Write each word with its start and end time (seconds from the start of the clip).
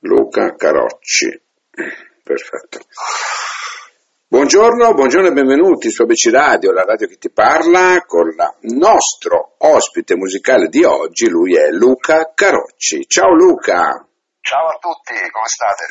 Luca 0.00 0.54
Carocci. 0.54 1.42
Perfetto. 2.22 2.78
Buongiorno, 4.28 4.92
buongiorno 4.92 5.28
e 5.28 5.32
benvenuti 5.32 5.90
su 5.90 6.02
ABC 6.02 6.28
Radio, 6.30 6.70
la 6.70 6.84
radio 6.84 7.08
che 7.08 7.16
ti 7.16 7.30
parla, 7.30 8.04
con 8.06 8.28
il 8.28 8.76
nostro 8.76 9.54
ospite 9.58 10.14
musicale 10.14 10.68
di 10.68 10.84
oggi, 10.84 11.28
lui 11.28 11.56
è 11.56 11.70
Luca 11.70 12.30
Carocci. 12.32 13.08
Ciao 13.08 13.34
Luca! 13.34 14.06
Ciao 14.40 14.66
a 14.68 14.78
tutti, 14.78 15.14
come 15.30 15.46
state? 15.46 15.84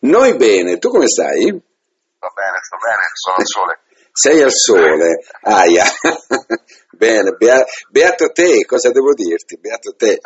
Noi 0.00 0.36
bene, 0.36 0.78
tu 0.78 0.90
come 0.90 1.08
stai? 1.08 1.46
Sto 1.46 2.32
bene, 2.34 2.58
sto 2.62 2.76
bene, 2.76 3.02
sono 3.14 3.36
al 3.38 3.46
sole. 3.46 3.80
Sei 4.12 4.42
al 4.42 4.52
sole, 4.52 5.24
aia. 5.42 5.84
bene, 6.96 7.32
bea- 7.32 7.64
beato 7.90 8.30
te, 8.30 8.64
cosa 8.66 8.90
devo 8.92 9.14
dirti? 9.14 9.58
Beato 9.58 9.94
te. 9.96 10.20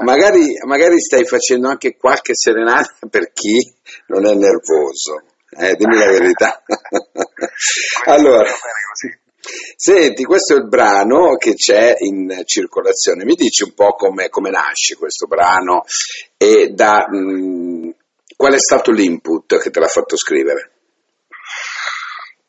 Magari, 0.00 0.58
magari 0.64 1.00
stai 1.00 1.24
facendo 1.24 1.68
anche 1.68 1.96
qualche 1.96 2.34
serenata 2.34 2.94
per 3.10 3.32
chi 3.32 3.56
non 4.06 4.26
è 4.26 4.34
nervoso. 4.34 5.22
Eh, 5.50 5.74
dimmi 5.76 5.96
la 5.96 6.10
verità. 6.10 6.62
allora, 8.04 8.44
senti, 9.76 10.24
questo 10.24 10.54
è 10.54 10.58
il 10.58 10.68
brano 10.68 11.36
che 11.36 11.54
c'è 11.54 11.96
in 11.98 12.42
circolazione. 12.44 13.24
Mi 13.24 13.34
dici 13.34 13.62
un 13.62 13.74
po' 13.74 13.94
come, 13.94 14.28
come 14.28 14.50
nasce 14.50 14.96
questo 14.96 15.26
brano 15.26 15.84
e 16.36 16.68
da, 16.74 17.06
mh, 17.08 17.94
qual 18.36 18.52
è 18.52 18.58
stato 18.58 18.92
l'input 18.92 19.58
che 19.58 19.70
te 19.70 19.80
l'ha 19.80 19.88
fatto 19.88 20.16
scrivere? 20.16 20.72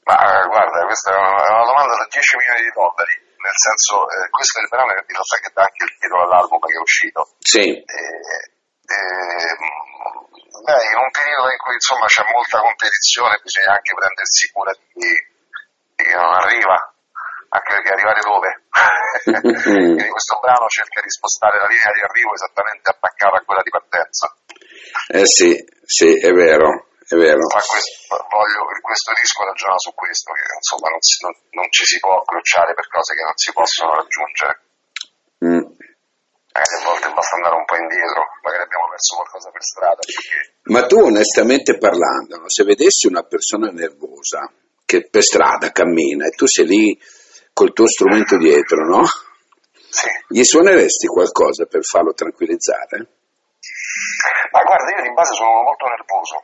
Ma 0.03 0.15
guarda, 0.47 0.85
questa 0.85 1.13
è 1.13 1.17
una, 1.17 1.45
è 1.45 1.51
una 1.51 1.65
domanda 1.65 1.95
da 1.97 2.07
10 2.09 2.35
milioni 2.37 2.61
di 2.61 2.73
dollari, 2.73 3.28
nel 3.39 3.55
senso, 3.55 4.03
eh, 4.11 4.27
questo 4.29 4.59
è 4.59 4.61
il 4.63 4.69
brano 4.69 4.91
che 4.91 5.03
in 5.07 5.15
realtà 5.15 5.37
che 5.39 5.51
dà 5.55 5.63
anche 5.63 5.83
il 5.87 5.95
titolo 5.95 6.23
all'album 6.27 6.59
che 6.59 6.75
è 6.75 6.83
uscito. 6.83 7.21
Sì. 7.39 7.67
E, 7.71 8.01
e, 8.83 8.97
beh, 10.59 10.83
in 10.91 10.97
un 10.99 11.11
periodo 11.11 11.47
in 11.47 11.59
cui 11.59 11.73
insomma 11.73 12.05
c'è 12.05 12.23
molta 12.27 12.59
competizione 12.59 13.39
bisogna 13.39 13.79
anche 13.79 13.95
prendersi 13.95 14.51
cura 14.51 14.73
di, 14.75 15.07
di 15.95 16.03
chi 16.03 16.15
non 16.15 16.33
arriva, 16.35 16.75
anche 17.49 17.69
perché 17.79 17.91
arrivare 17.95 18.19
dove? 18.19 18.49
Quindi 19.63 20.07
questo 20.09 20.39
brano 20.43 20.67
cerca 20.67 20.99
di 20.99 21.09
spostare 21.09 21.63
la 21.63 21.67
linea 21.67 21.91
di 21.95 22.01
arrivo 22.03 22.33
esattamente 22.35 22.91
attaccata 22.91 23.37
a 23.39 23.43
quella 23.47 23.63
di 23.63 23.71
partenza. 23.71 24.35
Eh 25.07 25.25
sì, 25.25 25.55
sì, 25.85 26.19
è 26.19 26.31
vero, 26.31 26.88
è 27.09 27.15
vero. 27.17 27.41
Questo, 27.49 28.13
voglio, 28.29 28.69
questo 28.81 29.11
disco 29.17 29.41
ragiona 29.43 29.77
su 29.81 29.93
questo, 29.97 30.29
che 30.33 30.45
insomma 30.45 30.93
non, 30.93 31.01
si- 31.01 31.17
non- 31.25 31.39
non 31.57 31.67
ci 31.73 31.85
si 31.85 31.97
può 31.97 32.21
accrociare 32.21 32.73
per 32.77 32.87
cose 32.87 33.15
che 33.17 33.23
non 33.25 33.33
si 33.35 33.51
possono 33.51 33.95
raggiungere. 33.97 34.53
Mm. 35.41 35.65
Magari 36.53 36.75
a 36.77 36.83
volte 36.85 37.13
basta 37.13 37.35
andare 37.35 37.55
un 37.55 37.65
po' 37.65 37.77
indietro, 37.77 38.21
magari 38.43 38.63
abbiamo 38.63 38.89
perso 38.89 39.15
qualcosa 39.15 39.49
per 39.49 39.63
strada. 39.63 40.01
Perché... 40.05 40.37
Ma 40.69 40.81
tu 40.85 40.97
onestamente 41.01 41.77
parlando, 41.77 42.43
se 42.45 42.63
vedessi 42.63 43.07
una 43.07 43.23
persona 43.23 43.69
nervosa 43.69 44.51
che 44.85 45.07
per 45.09 45.23
strada 45.23 45.71
cammina 45.71 46.25
e 46.25 46.35
tu 46.37 46.45
sei 46.45 46.65
lì 46.65 46.99
col 47.53 47.73
tuo 47.73 47.87
strumento 47.87 48.37
dietro, 48.37 48.85
no? 48.85 49.01
Sì. 49.89 50.09
Gli 50.27 50.43
suoneresti 50.43 51.07
qualcosa 51.07 51.65
per 51.65 51.83
farlo 51.83 52.13
tranquillizzare? 52.13 52.97
Ma 54.51 54.61
guarda, 54.61 54.95
io 54.95 55.01
di 55.01 55.13
base 55.13 55.33
sono 55.33 55.61
molto 55.63 55.85
nervoso. 55.85 56.43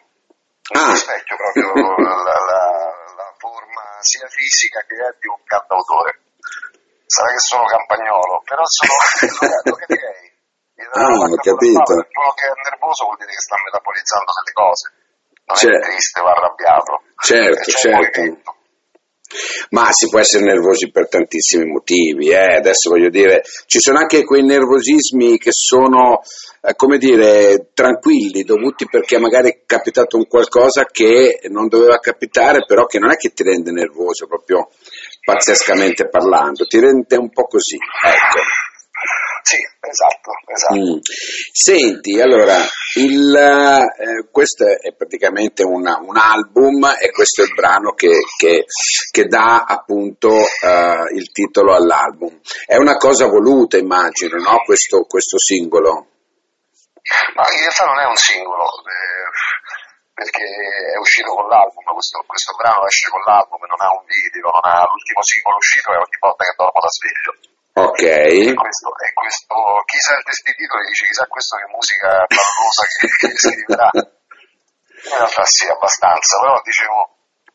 Non 0.74 0.84
Ah. 0.84 0.92
rispecchio 0.92 1.36
proprio 1.36 1.68
la, 2.02 2.16
la- 2.16 2.96
la 3.16 3.30
forma 3.38 3.84
sia 4.02 4.28
fisica 4.28 4.82
che 4.88 4.96
è 4.96 5.10
di 5.20 5.28
un 5.28 5.38
cantautore. 5.46 6.22
Sarà 7.06 7.30
che 7.32 7.40
sono 7.40 7.66
campagnolo, 7.66 8.42
però 8.44 8.64
sono, 8.66 8.92
lo, 9.64 9.76
capirei. 9.76 10.34
Ah, 10.92 11.06
ho 11.06 11.36
capito. 11.38 11.94
Uno 11.94 12.32
che 12.34 12.46
è 12.50 12.54
nervoso 12.70 13.06
vuol 13.06 13.18
dire 13.18 13.30
che 13.32 13.40
sta 13.46 13.56
metabolizzando 13.64 14.32
delle 14.42 14.54
cose. 14.54 14.86
Non 15.46 15.56
Cioè- 15.58 15.78
è 15.78 15.82
triste 15.86 16.20
o 16.20 16.26
arrabbiato. 16.26 17.02
Certo, 17.22 17.72
certo. 17.72 18.22
Ma 19.70 19.88
si 19.92 20.10
può 20.10 20.20
essere 20.20 20.44
nervosi 20.44 20.92
per 20.92 21.08
tantissimi 21.08 21.66
motivi, 21.66 22.30
eh? 22.30 22.56
adesso 22.56 22.90
voglio 22.90 23.10
dire, 23.10 23.44
ci 23.66 23.80
sono 23.80 24.00
anche 24.00 24.24
quei 24.24 24.44
nervosismi 24.44 25.38
che 25.38 25.52
sono, 25.52 26.22
eh, 26.62 26.76
come 26.76 26.98
dire, 26.98 27.70
tranquilli, 27.74 28.44
dovuti 28.44 28.86
perché 28.90 29.18
magari 29.18 29.50
è 29.50 29.60
capitato 29.66 30.18
un 30.18 30.28
qualcosa 30.28 30.86
che 30.86 31.40
non 31.50 31.68
doveva 31.68 32.00
capitare, 32.00 32.66
però 32.66 32.86
che 32.86 33.00
non 33.00 33.12
è 33.12 33.16
che 33.16 33.30
ti 33.30 33.44
rende 33.44 33.72
nervoso 33.72 34.28
proprio 34.28 34.70
pazzescamente 35.24 36.08
parlando, 36.08 36.66
ti 36.66 36.80
rende 36.80 37.18
un 37.18 37.30
po' 37.30 37.46
così, 37.48 37.76
ecco. 37.76 38.65
Sì, 39.46 39.58
esatto, 39.80 40.32
esatto. 40.52 40.74
Mm. 40.74 41.00
Senti, 41.54 42.20
allora, 42.20 42.58
il, 42.98 43.30
eh, 43.36 44.28
questo 44.32 44.66
è 44.66 44.92
praticamente 44.96 45.62
una- 45.64 46.00
un 46.02 46.18
album 46.18 46.84
e 47.00 47.12
questo 47.12 47.44
è 47.44 47.46
il 47.46 47.54
brano 47.54 47.94
che, 47.94 48.10
che- 48.38 48.66
che 49.12 49.26
dà 49.26 49.64
appunto 49.68 50.34
eh, 50.34 51.14
il 51.14 51.30
titolo 51.32 51.76
all'album. 51.76 52.40
È 52.66 52.76
una 52.78 52.98
cosa 52.98 53.28
voluta, 53.28 53.78
immagino, 53.78 54.42
no? 54.42 54.64
questo, 54.66 55.04
questo 55.06 55.38
singolo. 55.38 56.08
Ma 57.36 57.46
in 57.54 57.60
realtà 57.60 57.86
non 57.86 58.00
è 58.02 58.06
un 58.10 58.16
singolo, 58.18 58.66
eh, 58.66 59.30
perché 60.12 60.42
è 60.42 60.98
uscito 60.98 61.36
con 61.36 61.46
l'album, 61.48 61.84
questo, 61.94 62.24
questo 62.26 62.56
brano 62.58 62.82
esce 62.88 63.12
con 63.12 63.22
l'album, 63.30 63.62
non 63.70 63.78
ha 63.78 63.94
un 63.94 64.06
video, 64.10 64.50
non 64.50 64.66
ha 64.74 64.82
l'ultimo 64.90 65.22
singolo 65.22 65.58
uscito 65.58 65.94
è 65.94 65.98
ogni 66.02 66.18
volta 66.18 66.44
che 66.46 66.54
dormo 66.58 66.82
da 66.82 66.90
sveglio. 66.90 67.54
Ok, 67.78 68.00
E 68.02 68.54
questo, 68.56 68.88
e 69.04 69.12
questo, 69.12 69.56
chi 69.84 70.00
sa 70.00 70.16
il 70.16 70.24
testo 70.24 70.48
di 70.48 70.56
titolo 70.56 70.80
dice 70.88 71.06
chissà 71.12 71.26
questo 71.28 71.58
che 71.60 71.68
musica 71.76 72.10
pallosa 72.24 72.84
che, 72.88 73.08
che 73.20 73.36
scriverà. 73.36 73.90
In 73.92 75.12
realtà 75.12 75.44
sì, 75.44 75.68
abbastanza, 75.68 76.40
però 76.40 76.56
dicevo, 76.64 77.00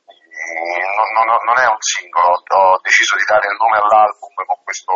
eh, 0.04 0.84
non, 0.92 1.08
non- 1.24 1.44
non 1.48 1.56
è 1.56 1.66
un 1.72 1.80
singolo, 1.80 2.36
ho 2.36 2.80
deciso 2.84 3.16
di 3.16 3.24
dare 3.24 3.48
il 3.48 3.56
nome 3.56 3.80
all'album 3.80 4.34
con 4.44 4.60
questo, 4.62 4.92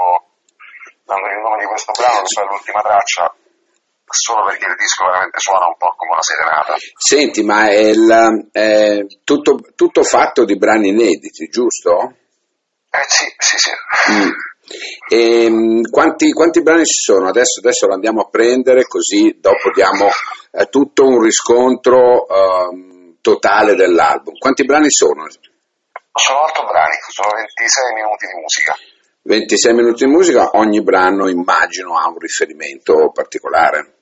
dando 1.08 1.26
il 1.32 1.41
nome 1.41 1.58
di 1.64 1.68
questo 1.72 1.92
brano, 1.96 2.20
che 2.20 2.41
è 2.41 2.44
l'ultima 2.44 2.82
traccia, 2.84 3.24
solo 4.04 4.44
perché 4.44 4.66
il 4.68 4.76
disco 4.76 5.08
veramente 5.08 5.41
suona 5.41 5.66
un 5.72 5.76
po' 5.80 5.94
come 5.96 6.12
una 6.12 6.22
serenata. 6.22 6.74
senti, 7.00 7.42
ma 7.42 7.64
è, 7.64 7.80
il- 7.96 8.48
è 8.52 9.00
tutto, 9.24 9.56
tutto 9.74 10.02
fatto 10.04 10.44
di 10.44 10.56
brani 10.60 10.88
inediti, 10.92 11.48
giusto? 11.48 12.12
Eh 12.92 13.04
sì, 13.08 13.24
sì, 13.38 13.56
sì. 13.56 13.72
Mm. 14.12 14.30
E, 15.08 15.48
mm, 15.50 15.82
quanti, 15.91 16.32
quanti 16.32 16.62
brani 16.62 16.84
ci 16.84 16.94
sono? 16.94 17.28
Adesso, 17.28 17.60
adesso 17.60 17.86
lo 17.86 17.94
andiamo 17.94 18.22
a 18.22 18.28
prendere 18.28 18.84
così 18.84 19.36
dopo 19.38 19.70
diamo 19.75 20.08
eh, 20.52 20.66
tutto 20.69 21.04
un 21.04 21.20
riscontro 21.20 22.26
ehm, 22.28 23.16
totale 23.20 23.74
dell'album. 23.74 24.38
Quanti 24.38 24.64
brani 24.64 24.91
sono? 24.91 25.26
Sono 25.28 26.41
otto 26.42 26.64
brani, 26.64 26.94
sono 27.10 27.30
26 27.34 27.94
minuti 27.94 28.26
di 28.26 28.41
musica. 28.41 28.74
26 29.22 29.72
minuti 29.72 30.04
di 30.04 30.10
musica, 30.10 30.50
ogni 30.53 30.82
brano 30.82 31.28
immagino 31.28 31.98
ha 31.98 32.08
un 32.08 32.19
riferimento 32.19 33.10
particolare. 33.12 33.94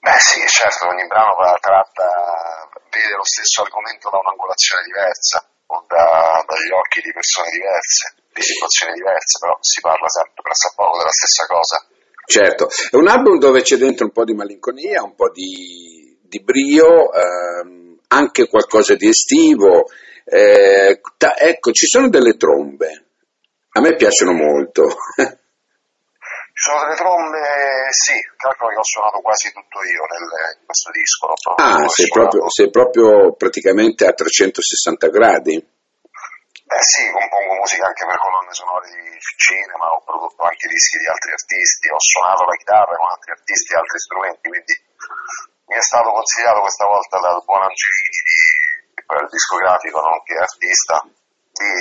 Beh 0.00 0.18
sì, 0.18 0.40
certo, 0.46 0.86
ogni 0.86 1.06
brano 1.06 1.34
tratta, 1.60 2.70
vede 2.88 3.14
lo 3.16 3.24
stesso 3.24 3.62
argomento 3.62 4.08
da 4.10 4.18
un'angolazione 4.18 4.82
diversa 4.84 5.44
o 5.66 5.84
da- 5.86 6.42
dagli 6.46 6.70
occhi 6.70 7.00
di 7.02 7.12
persone 7.12 7.50
diverse, 7.50 8.14
di 8.38 8.42
situazioni 8.46 8.94
diverse, 8.94 9.38
però 9.42 9.58
si 9.60 9.80
parla 9.80 10.08
sempre 10.08 10.40
presso 10.42 10.72
poco 10.74 10.98
della 10.98 11.10
stessa 11.10 11.44
cosa. 11.46 11.76
Certo, 12.28 12.68
è 12.90 12.96
un 12.96 13.08
album 13.08 13.38
dove 13.38 13.62
c'è 13.62 13.76
dentro 13.76 14.04
un 14.06 14.12
po' 14.12 14.24
di 14.24 14.34
malinconia, 14.34 15.02
un 15.02 15.14
po' 15.14 15.30
di, 15.30 16.16
di 16.22 16.40
brio, 16.42 17.10
ehm, 17.12 17.98
anche 18.08 18.48
qualcosa 18.48 18.94
di 18.94 19.08
estivo. 19.08 19.86
eh, 20.30 21.00
ta- 21.16 21.36
ecco, 21.38 21.72
ci 21.72 21.86
sono 21.86 22.10
delle 22.10 22.36
trombe. 22.36 23.06
A 23.72 23.80
me 23.80 23.94
piacciono 23.96 24.32
molto. 24.32 24.84
Ci 26.58 26.64
sono 26.68 26.82
delle 26.84 26.96
trombe, 26.96 27.38
sì, 27.90 28.12
calcolo 28.36 28.70
che 28.70 28.76
ho 28.76 28.84
suonato 28.84 29.20
quasi 29.20 29.50
tutto 29.52 29.78
io 29.84 30.02
nel- 30.04 30.58
in 30.60 30.66
questo 30.66 30.90
disco. 30.90 31.32
Ah, 31.56 31.88
sei 31.88 32.08
proprio, 32.08 32.50
sei 32.50 32.68
proprio 32.70 33.32
praticamente 33.36 34.04
a 34.06 34.12
360 34.12 35.08
gradi. 35.08 35.66
Eh 36.68 36.84
sì, 36.84 37.08
compongo 37.08 37.64
musica 37.64 37.88
anche 37.88 38.04
per 38.04 38.20
colonne 38.20 38.52
sonore 38.52 38.92
di 38.92 39.16
cinema, 39.40 39.88
ho 39.88 40.04
prodotto 40.04 40.42
anche 40.44 40.68
dischi 40.68 41.00
di 41.00 41.08
altri 41.08 41.32
artisti, 41.32 41.88
ho 41.88 41.96
suonato 41.96 42.44
la 42.44 42.56
chitarra 42.60 42.92
con 42.92 43.08
altri 43.08 43.32
artisti 43.32 43.72
e 43.72 43.76
altri 43.80 43.98
strumenti, 43.98 44.48
quindi 44.52 44.74
mi 45.64 45.76
è 45.76 45.80
stato 45.80 46.12
consigliato 46.12 46.60
questa 46.60 46.84
volta 46.84 47.16
dal 47.24 47.40
buon 47.44 47.64
Angelini, 47.64 48.20
che 48.92 49.02
poi 49.04 49.16
è 49.16 49.22
il 49.24 49.32
discografico 49.32 49.96
nonché 50.00 50.34
artista, 50.36 50.94
di, 51.56 51.72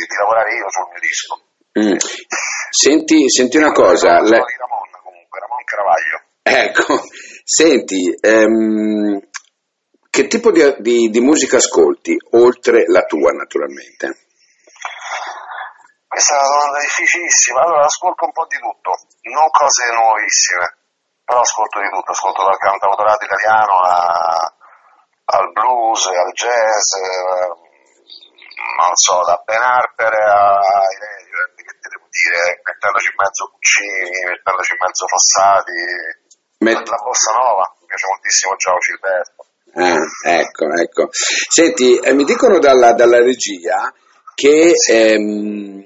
di 0.00 0.16
lavorare 0.16 0.50
io 0.56 0.68
sul 0.72 0.88
mio 0.88 1.00
disco. 1.04 1.32
Mm. 1.76 2.00
Senti, 2.72 3.28
senti 3.28 3.56
una 3.60 3.72
cosa, 3.72 4.16
di 4.24 4.32
Ramon 4.32 4.88
comunque, 5.04 5.40
Ramon 5.44 5.64
Caravaglio. 5.68 6.18
ecco, 6.40 7.04
senti, 7.44 8.16
ehm, 8.16 9.20
che 10.16 10.28
tipo 10.28 10.50
di, 10.50 10.64
di- 10.80 11.10
di 11.12 11.20
musica 11.20 11.58
ascolti, 11.58 12.16
oltre 12.40 12.88
la 12.88 13.04
tua 13.04 13.36
naturalmente? 13.36 14.24
Questa 16.08 16.32
è 16.32 16.38
una 16.40 16.48
domanda 16.56 16.80
difficilissima, 16.80 17.60
allora 17.60 17.84
ascolto 17.84 18.24
un 18.24 18.32
po' 18.32 18.46
di 18.48 18.56
tutto, 18.56 18.96
non 19.28 19.50
cose 19.52 19.92
nuovissime. 19.92 20.72
però 21.20 21.40
ascolto 21.40 21.80
di 21.84 21.90
tutto, 21.92 22.12
ascolto 22.12 22.44
dal 22.48 22.56
cantautorato 22.56 23.24
italiano 23.28 23.76
a, 23.84 24.54
al 25.36 25.52
blues, 25.52 26.06
al 26.06 26.32
jazz, 26.32 26.86
eh, 26.96 27.52
non 28.80 28.96
so, 28.96 29.20
da 29.20 29.36
Ben 29.44 29.60
Harper 29.60 30.08
Radiohead, 30.16 31.60
che 31.60 31.76
te 31.76 31.88
devo 31.92 32.08
dire, 32.08 32.40
mettendoci 32.64 33.08
in 33.12 33.20
mezzo 33.20 33.52
Puccini, 33.52 34.32
mettendoci 34.32 34.72
in 34.72 34.80
mezzo 34.80 35.04
Fossati, 35.12 35.80
Met- 36.64 36.88
la 36.88 37.02
bossa 37.04 37.32
nova, 37.36 37.68
mi 37.80 37.84
piace 37.84 38.06
moltissimo 38.08 38.56
Giao 38.56 38.78
Gilberto. 38.80 39.45
Ah, 39.78 39.98
ecco, 40.24 40.72
ecco. 40.72 41.08
Senti, 41.10 41.98
eh, 41.98 42.14
mi 42.14 42.24
dicono 42.24 42.58
dalla, 42.58 42.94
dalla 42.94 43.18
regia 43.18 43.92
che 44.34 44.72
ehm, 44.90 45.84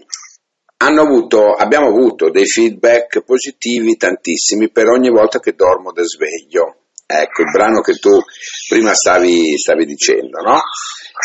avuto, 0.76 1.54
abbiamo 1.54 1.88
avuto 1.88 2.30
dei 2.30 2.46
feedback 2.46 3.22
positivi 3.24 3.96
tantissimi 3.96 4.70
per 4.70 4.86
ogni 4.86 5.10
volta 5.10 5.40
che 5.40 5.54
dormo 5.54 5.90
da 5.92 6.04
sveglio. 6.04 6.76
Ecco, 7.04 7.42
il 7.42 7.50
brano 7.50 7.80
che 7.80 7.94
tu 7.94 8.10
prima 8.68 8.94
stavi, 8.94 9.58
stavi 9.58 9.84
dicendo, 9.84 10.40
no? 10.40 10.60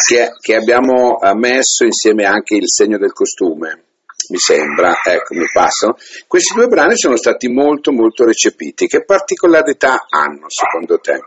Che, 0.07 0.31
che, 0.41 0.55
abbiamo 0.55 1.19
messo 1.35 1.83
insieme 1.83 2.25
anche 2.25 2.55
il 2.55 2.67
segno 2.67 2.97
del 2.97 3.13
costume, 3.13 3.83
mi 4.29 4.39
sembra, 4.39 4.95
ecco, 5.03 5.35
mi 5.35 5.45
passano. 5.53 5.95
Questi 6.27 6.55
due 6.55 6.65
brani 6.65 6.97
sono 6.97 7.15
stati 7.15 7.47
molto, 7.47 7.91
molto 7.91 8.25
recepiti. 8.25 8.87
Che 8.87 9.05
particolarità 9.05 10.07
hanno, 10.09 10.47
secondo 10.47 10.97
te? 10.97 11.19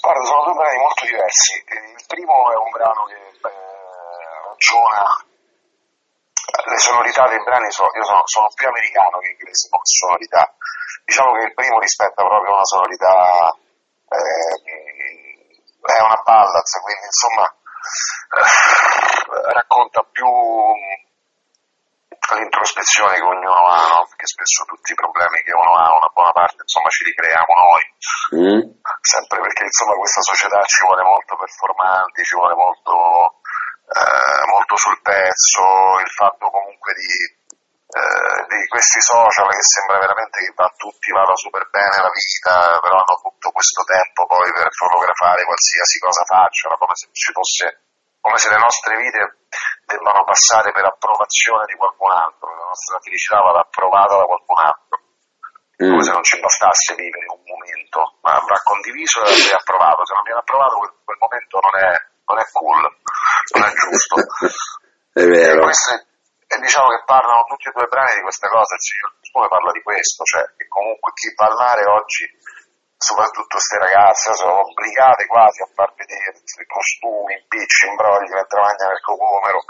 Guarda, 0.00 0.24
sono 0.24 0.44
due 0.44 0.54
brani 0.54 0.78
molto 0.78 1.04
diversi. 1.04 1.64
Il 1.66 2.04
primo 2.06 2.52
è 2.52 2.56
un 2.56 2.70
brano 2.70 3.02
che 3.04 3.16
eh, 3.16 3.50
ragiona 4.46 5.04
le 6.64 6.78
sonorità 6.78 7.26
dei 7.28 7.42
brani, 7.42 7.70
sono, 7.70 7.90
io 7.94 8.04
sono, 8.04 8.22
sono, 8.24 8.48
più 8.54 8.68
americano 8.68 9.18
che 9.18 9.30
inglese 9.30 9.68
come 9.68 9.82
sonorità. 9.84 10.54
Diciamo 11.04 11.32
che 11.32 11.44
il 11.44 11.54
primo 11.54 11.78
rispetta 11.80 12.22
proprio 12.22 12.54
una 12.54 12.64
sonorità, 12.64 13.54
eh, 14.08 14.54
è 15.82 16.02
una 16.02 16.20
ballad, 16.22 16.64
quindi 16.82 17.04
insomma 17.04 17.46
eh, 18.38 19.52
racconta 19.52 20.02
più 20.12 20.26
l'introspezione 22.36 23.14
che 23.14 23.22
ognuno 23.22 23.62
ha, 23.64 23.86
no? 23.94 24.06
perché 24.08 24.26
spesso 24.26 24.64
tutti 24.64 24.92
i 24.92 24.98
problemi 24.98 25.40
che 25.42 25.54
uno 25.54 25.72
ha, 25.72 25.96
una 25.96 26.10
buona 26.12 26.32
parte, 26.32 26.60
insomma, 26.60 26.88
ci 26.88 27.04
ricreiamo 27.04 27.52
noi. 27.54 27.84
Mm. 28.36 28.60
Sempre 29.00 29.40
perché, 29.40 29.64
insomma, 29.64 29.94
questa 29.96 30.20
società 30.20 30.60
ci 30.64 30.82
vuole 30.84 31.02
molto 31.02 31.36
performanti, 31.36 32.24
ci 32.24 32.34
vuole 32.34 32.54
molto, 32.54 32.94
eh, 33.88 34.42
molto 34.50 34.76
sul 34.76 35.00
pezzo, 35.00 35.62
il 36.02 36.12
fatto 36.12 36.50
comunque 36.50 36.92
di, 36.92 37.14
eh, 37.88 38.40
di 38.50 38.60
questi 38.68 39.00
social 39.00 39.48
che 39.48 39.64
sembra 39.64 39.98
veramente 39.98 40.44
che 40.44 40.52
a 40.52 40.74
tutti 40.76 41.12
vada 41.12 41.34
super 41.36 41.64
bene 41.70 42.04
la 42.04 42.12
vita, 42.12 42.80
però 42.82 43.00
hanno 43.00 43.16
tutto 43.22 43.48
questo 43.52 43.84
tempo 43.84 44.26
poi 44.26 44.52
per 44.52 44.68
fotografare 44.74 45.44
qualsiasi 45.44 45.98
cosa 45.98 46.24
facciano, 46.24 46.76
come 46.76 46.92
se 46.92 47.08
ci 47.12 47.32
fosse 47.32 47.88
come 48.20 48.36
se 48.36 48.50
le 48.50 48.58
nostre 48.58 48.96
vite 48.98 49.47
debbano 49.88 50.24
passare 50.24 50.70
per 50.72 50.84
approvazione 50.84 51.64
di 51.64 51.74
qualcun 51.74 52.12
altro, 52.12 52.52
la 52.52 52.68
nostra 52.68 53.00
felicità 53.00 53.40
vada 53.40 53.64
approvata 53.64 54.20
da 54.20 54.28
qualcun 54.28 54.58
altro, 54.60 54.96
mm. 55.80 55.88
come 55.88 56.04
se 56.04 56.12
non 56.12 56.24
ci 56.24 56.36
bastasse 56.38 56.94
vivere 56.94 57.24
un 57.32 57.40
momento, 57.48 58.20
ma 58.20 58.36
va 58.44 58.60
condiviso 58.62 59.24
e 59.24 59.48
approvato, 59.56 60.04
se 60.04 60.12
non 60.12 60.24
viene 60.28 60.44
approvato 60.44 60.76
quel, 60.76 60.92
quel 61.08 61.16
momento 61.16 61.56
non 61.64 61.74
è, 61.80 61.92
non 62.28 62.36
è, 62.36 62.46
cool, 62.52 62.82
non 63.56 63.62
è 63.64 63.72
giusto. 63.72 64.14
è 65.16 65.24
vero. 65.24 65.60
E, 65.60 65.64
queste, 65.64 65.94
e 66.44 66.56
diciamo 66.60 66.88
che 66.92 67.02
parlano 67.08 67.48
tutti 67.48 67.68
e 67.68 67.72
due 67.72 67.88
i 67.88 67.92
brani 67.92 68.14
di 68.20 68.26
questa 68.28 68.48
cosa, 68.52 68.76
il 68.76 68.84
signor 68.84 69.16
Cosmone 69.24 69.48
parla 69.48 69.72
di 69.72 69.82
questo, 69.82 70.24
cioè 70.24 70.44
che 70.52 70.68
comunque 70.68 71.12
chi 71.16 71.32
va 71.32 71.46
al 71.48 71.56
mare 71.56 71.84
oggi 71.88 72.28
soprattutto 72.98 73.62
queste 73.62 73.78
ragazze 73.78 74.34
sono 74.34 74.66
obbligate 74.66 75.26
quasi 75.26 75.62
a 75.62 75.70
far 75.72 75.94
vedere 75.94 76.34
i 76.34 76.66
costumi, 76.66 77.38
i 77.38 77.44
picci, 77.46 77.86
imbrogli 77.86 78.34
mentre 78.34 78.60
mangiano 78.60 78.92
il 78.92 79.00
cocomero. 79.06 79.62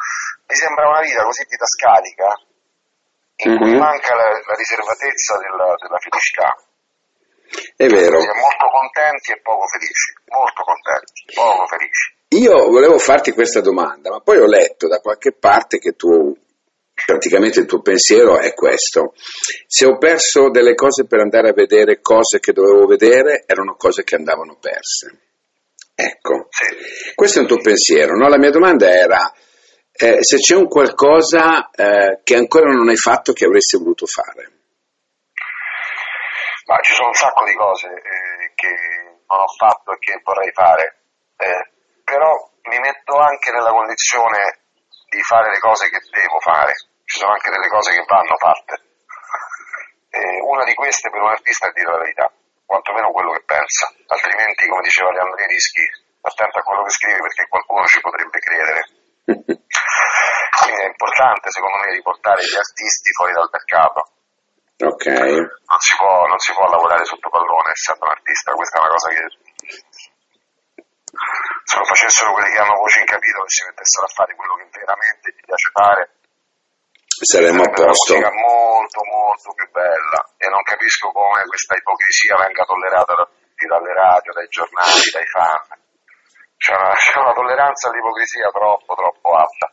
Mi 0.49 0.57
sembra 0.57 0.89
una 0.89 1.05
vita 1.05 1.23
così 1.23 1.45
didascalica 1.45 2.29
in 3.45 3.51
mm-hmm. 3.53 3.61
cui 3.61 3.73
mhm. 3.77 3.79
manca 3.79 4.15
la, 4.17 4.29
la 4.33 4.57
riservatezza 4.57 5.37
della, 5.39 5.77
della, 5.77 6.01
felicità. 6.01 6.51
È 7.77 7.87
vero. 7.87 8.19
Siamo 8.21 8.41
molto 8.41 8.67
contenti 8.73 9.33
e 9.33 9.41
poco 9.41 9.65
felici, 9.69 10.09
molto 10.33 10.63
contenti, 10.65 11.21
poco 11.37 11.67
felici. 11.69 12.17
Io 12.29 12.69
volevo 12.69 12.99
farti 12.99 13.33
questa 13.33 13.61
domanda, 13.61 14.11
ma 14.11 14.21
poi 14.21 14.39
ho 14.39 14.47
letto 14.47 14.89
da 14.89 15.01
qualche 15.01 15.33
parte 15.33 15.79
che 15.79 15.93
tu 15.93 16.37
praticamente 17.05 17.61
il 17.61 17.67
tuo 17.67 17.81
pensiero 17.81 18.39
è 18.39 18.55
questo. 18.55 19.15
Se 19.67 19.87
ho 19.87 19.99
perso 19.99 20.51
delle 20.51 20.75
cose 20.75 21.07
per 21.07 21.21
andare 21.21 21.51
a 21.51 21.53
vedere 21.53 22.01
cose 22.01 22.41
che 22.41 22.53
dovevo 22.53 22.87
vedere, 22.87 23.45
erano 23.47 23.77
cose 23.77 24.05
che 24.05 24.17
andavano 24.17 24.57
perse. 24.59 25.21
Ecco, 25.95 26.49
questo 27.15 27.39
è 27.39 27.43
un 27.43 27.49
tuo 27.49 27.61
pensiero. 27.61 28.17
No? 28.17 28.29
La 28.29 28.39
mia 28.39 28.51
domanda 28.51 28.89
era 28.91 29.33
eh, 29.93 30.23
se 30.23 30.37
c'è 30.37 30.55
un 30.55 30.69
qualcosa 30.69 31.71
eh, 31.71 32.21
che 32.23 32.37
ancora 32.37 32.71
non 32.71 32.89
hai 32.89 32.97
fatto 32.97 33.33
che 33.33 33.47
avresti 33.47 33.77
voluto 33.77 34.07
fare. 34.07 34.53
Ma 36.67 36.79
ci 36.83 36.95
sono 36.95 37.09
un 37.09 37.15
sacco 37.15 37.45
di 37.45 37.55
cose 37.55 37.89
eh, 37.89 38.53
che 38.55 38.69
non 39.27 39.41
ho 39.41 39.49
fatto 39.59 39.93
e 39.93 39.99
che 39.99 40.21
vorrei 40.23 40.53
fare, 40.53 41.01
eh, 41.37 41.71
però 42.05 42.31
mi 42.69 42.79
metto 42.79 43.17
anche 43.17 43.51
nella 43.51 43.71
condizione 43.71 44.68
di 45.09 45.23
fare 45.23 45.51
le 45.51 45.59
cose 45.59 45.89
che 45.89 46.01
devo 46.11 46.39
fare 46.41 46.75
ci 47.09 47.19
sono 47.19 47.33
anche 47.33 47.51
delle 47.51 47.69
cose 47.69 47.93
che 47.93 48.05
vanno 48.05 48.37
fatte. 48.37 48.77
E 50.11 50.21
una 50.45 50.65
di 50.65 50.75
queste 50.75 51.09
per 51.09 51.23
un 51.23 51.31
artista 51.31 51.69
è 51.69 51.73
dire 51.73 51.91
la 51.91 51.99
verità, 51.99 52.31
quantomeno 52.67 53.11
quello 53.13 53.33
che 53.33 53.43
pensa, 53.45 53.89
altrimenti, 54.07 54.69
come 54.69 54.83
diceva 54.83 55.11
Leandro 55.13 55.41
Rischi, 55.49 55.85
attento 56.21 56.59
a 56.59 56.63
quello 56.63 56.85
che 56.85 56.91
scrivi 56.91 57.21
perché 57.21 57.49
qualcuno 57.49 57.87
ci 57.87 58.01
potrebbe 58.01 58.39
credere. 58.39 58.81
Quindi 60.59 60.83
è 60.83 60.87
importante, 60.87 61.51
secondo 61.51 61.79
me, 61.79 61.97
riportare 61.97 62.45
gli 62.45 62.57
artisti 62.57 63.13
fuori 63.13 63.33
dal 63.33 63.49
mercato. 63.53 64.01
Ok. 64.85 65.07
Non 65.09 65.81
si 65.81 65.97
può, 65.97 66.27
non 66.27 66.39
si 66.39 66.53
può 66.53 66.69
lavorare 66.69 67.05
sotto 67.05 67.29
pallone 67.31 67.73
essendo 67.73 68.05
un 68.05 68.13
artista, 68.13 68.53
questa 68.53 68.77
è 68.77 68.81
una 68.81 68.91
cosa 68.91 69.09
che 69.11 69.25
se 71.69 71.77
lo 71.77 71.85
facessero 71.85 72.33
quelli 72.33 72.49
che 72.49 72.61
hanno 72.65 72.81
voce 72.81 73.01
in 73.01 73.13
capito 73.13 73.45
che 73.45 73.53
si 73.53 73.65
mettessero 73.69 74.07
a 74.09 74.15
fare 74.17 74.35
quello 74.35 74.55
che 74.57 74.67
veramente 74.73 75.37
gli 75.37 75.45
piace 75.45 75.69
fare 75.69 76.03
saremmo 77.21 77.61
a 77.61 77.71
posto. 77.71 78.17
Una 78.17 78.33
musica 78.33 78.41
molto 78.41 79.01
molto 79.05 79.53
più 79.53 79.69
bella 79.69 80.21
e 80.41 80.49
non 80.49 80.63
capisco 80.63 81.13
come 81.13 81.45
questa 81.45 81.77
ipocrisia 81.77 82.41
venga 82.41 82.65
tollerata 82.65 83.15
da 83.15 83.25
tutti, 83.29 83.67
dalle 83.69 83.93
radio, 83.93 84.33
dai 84.33 84.49
giornali, 84.49 85.13
dai 85.13 85.29
fan. 85.29 85.77
C'è 86.57 86.73
una, 86.73 86.95
c'è 86.97 87.19
una 87.21 87.33
tolleranza 87.37 87.89
all'ipocrisia 87.93 88.49
troppo 88.49 88.95
troppo 88.97 89.29
alta. 89.37 89.67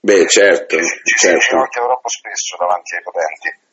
Beh, 0.00 0.26
certo. 0.26 0.74
Ci, 0.74 1.00
ci 1.06 1.38
certo. 1.38 1.62
si 1.70 1.78
troppo 1.78 2.08
spesso 2.08 2.56
davanti 2.58 2.96
ai 2.98 3.02
potenti. 3.02 3.67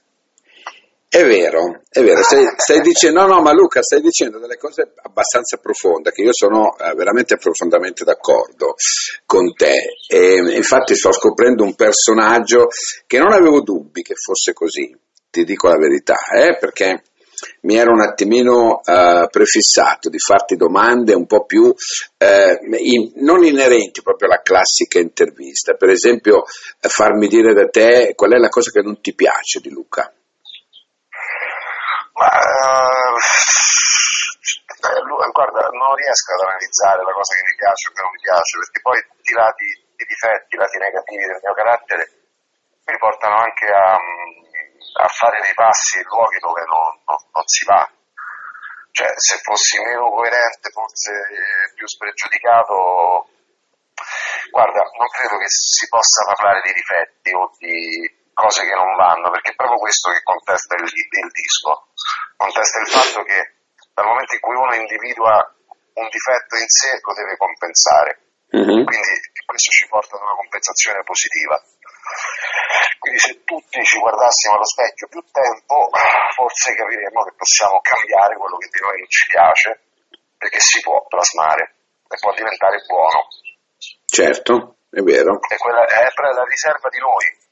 È 1.15 1.23
vero, 1.25 1.79
è 1.87 2.01
vero, 2.01 2.21
stai, 2.23 2.45
stai, 2.57 2.81
dicendo, 2.81 3.21
no, 3.21 3.35
no, 3.35 3.41
ma 3.41 3.53
Luca, 3.53 3.81
stai 3.81 4.01
dicendo 4.01 4.37
delle 4.37 4.57
cose 4.57 4.91
abbastanza 5.01 5.55
profonde, 5.55 6.11
che 6.11 6.21
io 6.21 6.33
sono 6.33 6.75
eh, 6.77 6.93
veramente 6.93 7.37
profondamente 7.37 8.03
d'accordo 8.03 8.75
con 9.25 9.53
te. 9.53 9.95
E, 10.09 10.55
infatti 10.57 10.93
sto 10.93 11.13
scoprendo 11.13 11.63
un 11.63 11.73
personaggio 11.73 12.67
che 13.07 13.17
non 13.17 13.31
avevo 13.31 13.61
dubbi 13.61 14.01
che 14.01 14.15
fosse 14.15 14.51
così, 14.51 14.93
ti 15.29 15.45
dico 15.45 15.69
la 15.69 15.77
verità, 15.77 16.17
eh, 16.35 16.57
perché 16.57 17.03
mi 17.61 17.77
ero 17.77 17.93
un 17.93 18.01
attimino 18.01 18.81
eh, 18.83 19.29
prefissato 19.31 20.09
di 20.09 20.19
farti 20.19 20.57
domande 20.57 21.13
un 21.13 21.27
po' 21.27 21.45
più 21.45 21.73
eh, 22.17 22.59
in, 22.77 23.13
non 23.23 23.41
inerenti 23.45 24.01
proprio 24.01 24.27
alla 24.27 24.41
classica 24.41 24.99
intervista, 24.99 25.75
per 25.75 25.91
esempio 25.91 26.43
eh, 26.81 26.89
farmi 26.89 27.29
dire 27.29 27.53
da 27.53 27.69
te 27.69 28.11
qual 28.15 28.33
è 28.33 28.37
la 28.37 28.49
cosa 28.49 28.69
che 28.69 28.81
non 28.81 28.99
ti 28.99 29.13
piace 29.15 29.61
di 29.61 29.69
Luca. 29.69 30.13
Ma 32.15 32.31
uh, 32.31 33.17
guarda, 35.31 35.67
non 35.67 35.95
riesco 35.95 36.31
ad 36.33 36.47
analizzare 36.47 37.03
la 37.03 37.11
cosa 37.11 37.35
che 37.35 37.43
mi 37.43 37.55
piace 37.55 37.89
o 37.89 37.91
che 37.91 38.01
non 38.01 38.11
mi 38.11 38.23
piace, 38.23 38.57
perché 38.59 38.79
poi 38.79 38.99
tutti 39.03 39.31
i 39.31 39.35
lati, 39.35 39.67
i 39.67 40.05
difetti, 40.05 40.55
i 40.55 40.59
lati 40.59 40.77
negativi 40.77 41.25
del 41.25 41.41
mio 41.43 41.53
carattere 41.53 42.03
mi 42.85 42.97
portano 42.97 43.35
anche 43.41 43.65
a, 43.65 43.93
a 43.95 45.07
fare 45.07 45.41
dei 45.41 45.53
passi 45.53 45.97
in 45.97 46.05
luoghi 46.05 46.39
dove 46.39 46.63
non, 46.63 47.01
non, 47.03 47.17
non 47.33 47.47
si 47.47 47.65
va. 47.65 47.83
Cioè, 48.91 49.11
se 49.17 49.37
fossi 49.43 49.81
meno 49.81 50.09
coerente, 50.09 50.69
forse 50.71 51.11
più 51.75 51.85
spregiudicato, 51.85 53.27
guarda, 54.51 54.87
non 54.95 55.07
credo 55.11 55.37
che 55.37 55.49
si 55.49 55.87
possa 55.89 56.23
parlare 56.31 56.61
di 56.63 56.71
difetti 56.71 57.33
o 57.33 57.51
di 57.57 58.23
cose 58.35 58.67
che 58.67 58.75
non 58.75 58.93
vanno, 58.99 59.31
perché 59.31 59.51
è 59.51 59.55
proprio 59.55 59.79
questo 59.79 60.11
che 60.11 60.21
contesta 60.21 60.75
il, 60.75 60.83
il 60.83 61.29
disco, 61.31 61.87
contesta 62.35 62.79
il 62.83 62.89
fatto 62.91 63.23
che 63.23 63.39
dal 63.95 64.05
momento 64.05 64.35
in 64.35 64.43
cui 64.43 64.55
uno 64.55 64.75
individua 64.75 65.39
un 65.95 66.07
difetto 66.11 66.59
in 66.59 66.67
sé 66.67 66.99
lo 66.99 67.13
deve 67.15 67.39
compensare, 67.39 68.11
mm-hmm. 68.51 68.83
quindi 68.83 69.13
questo 69.47 69.71
ci 69.71 69.87
porta 69.87 70.19
ad 70.19 70.21
una 70.27 70.35
compensazione 70.35 71.01
positiva. 71.07 71.55
Quindi 72.99 73.19
se 73.19 73.43
tutti 73.45 73.83
ci 73.83 73.97
guardassimo 73.99 74.55
allo 74.55 74.67
specchio 74.67 75.07
più 75.07 75.23
tempo, 75.31 75.89
forse 76.35 76.75
capiremmo 76.75 77.23
che 77.23 77.33
possiamo 77.37 77.79
cambiare 77.79 78.35
quello 78.35 78.57
che 78.57 78.67
di 78.67 78.79
noi 78.83 78.99
non 78.99 79.09
ci 79.09 79.25
piace, 79.31 79.69
perché 80.37 80.59
si 80.59 80.81
può 80.81 81.05
plasmare 81.07 81.75
e 82.09 82.17
può 82.19 82.33
diventare 82.33 82.83
buono. 82.85 83.27
Certo, 84.05 84.75
è 84.91 84.99
vero. 85.01 85.39
E 85.47 85.57
quella 85.57 85.85
è 85.85 86.03
la 86.11 86.43
riserva 86.43 86.89
di 86.89 86.99
noi. 86.99 87.44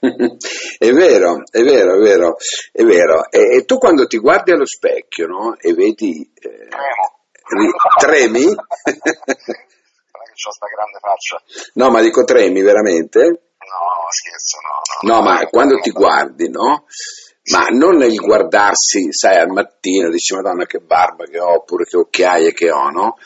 è 0.78 0.90
vero, 0.92 1.42
è 1.50 1.62
vero, 1.62 1.94
è 1.94 1.98
vero, 1.98 2.36
è 2.72 2.82
vero. 2.82 3.30
E, 3.30 3.56
e, 3.56 3.64
tu 3.64 3.78
quando 3.78 4.06
ti 4.06 4.18
guardi 4.18 4.52
allo 4.52 4.66
specchio, 4.66 5.26
no? 5.26 5.56
E 5.58 5.72
vedi... 5.74 6.30
Eh. 6.34 6.68
Ri, 7.50 7.70
tremi? 7.98 8.44
non 8.44 8.54
è 8.54 8.92
che 8.92 10.46
ho 10.46 10.52
sta 10.52 10.66
grande 10.66 10.98
faccia. 11.00 11.42
No, 11.74 11.90
ma 11.90 12.02
dico 12.02 12.24
tremi 12.24 12.60
veramente? 12.60 13.20
No, 13.20 14.06
scherzo, 14.10 14.58
no. 14.60 15.10
No, 15.10 15.20
no 15.20 15.22
ma 15.22 15.46
quando 15.46 15.78
ti 15.78 15.90
guardi, 15.90 16.50
no? 16.50 16.84
Ma 17.50 17.68
non 17.70 17.96
nel 17.96 18.14
guardarsi, 18.16 19.10
sai, 19.10 19.38
al 19.38 19.48
mattino, 19.48 20.10
dici 20.10 20.34
Madonna 20.34 20.66
che 20.66 20.80
barba 20.80 21.24
che 21.24 21.40
ho, 21.40 21.54
oppure 21.54 21.84
che 21.84 21.96
occhiaie 21.96 22.52
che 22.52 22.70
ho, 22.70 22.90
no? 22.90 23.16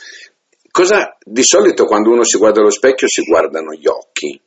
Cosa, 0.71 1.17
di 1.21 1.43
solito 1.43 1.85
quando 1.85 2.11
uno 2.11 2.23
si 2.23 2.39
guarda 2.39 2.61
allo 2.61 2.71
specchio 2.71 3.09
si 3.09 3.23
guardano 3.25 3.73
gli 3.73 3.87
occhi. 3.87 4.41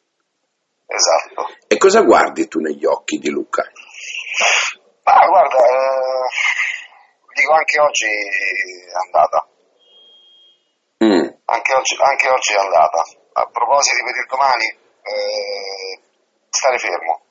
Esatto. 0.88 1.48
E 1.68 1.78
cosa 1.78 2.02
guardi 2.02 2.48
tu 2.48 2.60
negli 2.60 2.86
occhi 2.86 3.18
di 3.18 3.30
Luca? 3.30 3.64
Ah, 5.04 5.28
guarda, 5.28 5.58
eh, 5.58 6.28
dico 7.34 7.54
anche 7.54 7.80
oggi 7.80 8.06
è 8.06 8.96
andata. 9.06 9.48
Mm. 11.04 11.28
Anche, 11.46 11.74
oggi, 11.74 11.96
anche, 12.00 12.30
oggi, 12.30 12.54
è 12.54 12.58
andata. 12.58 13.04
A 13.34 13.46
proposito 13.52 14.04
per 14.06 14.16
il 14.16 14.26
domani, 14.28 14.66
eh, 14.66 16.02
stare 16.50 16.78
fermo. 16.78 17.22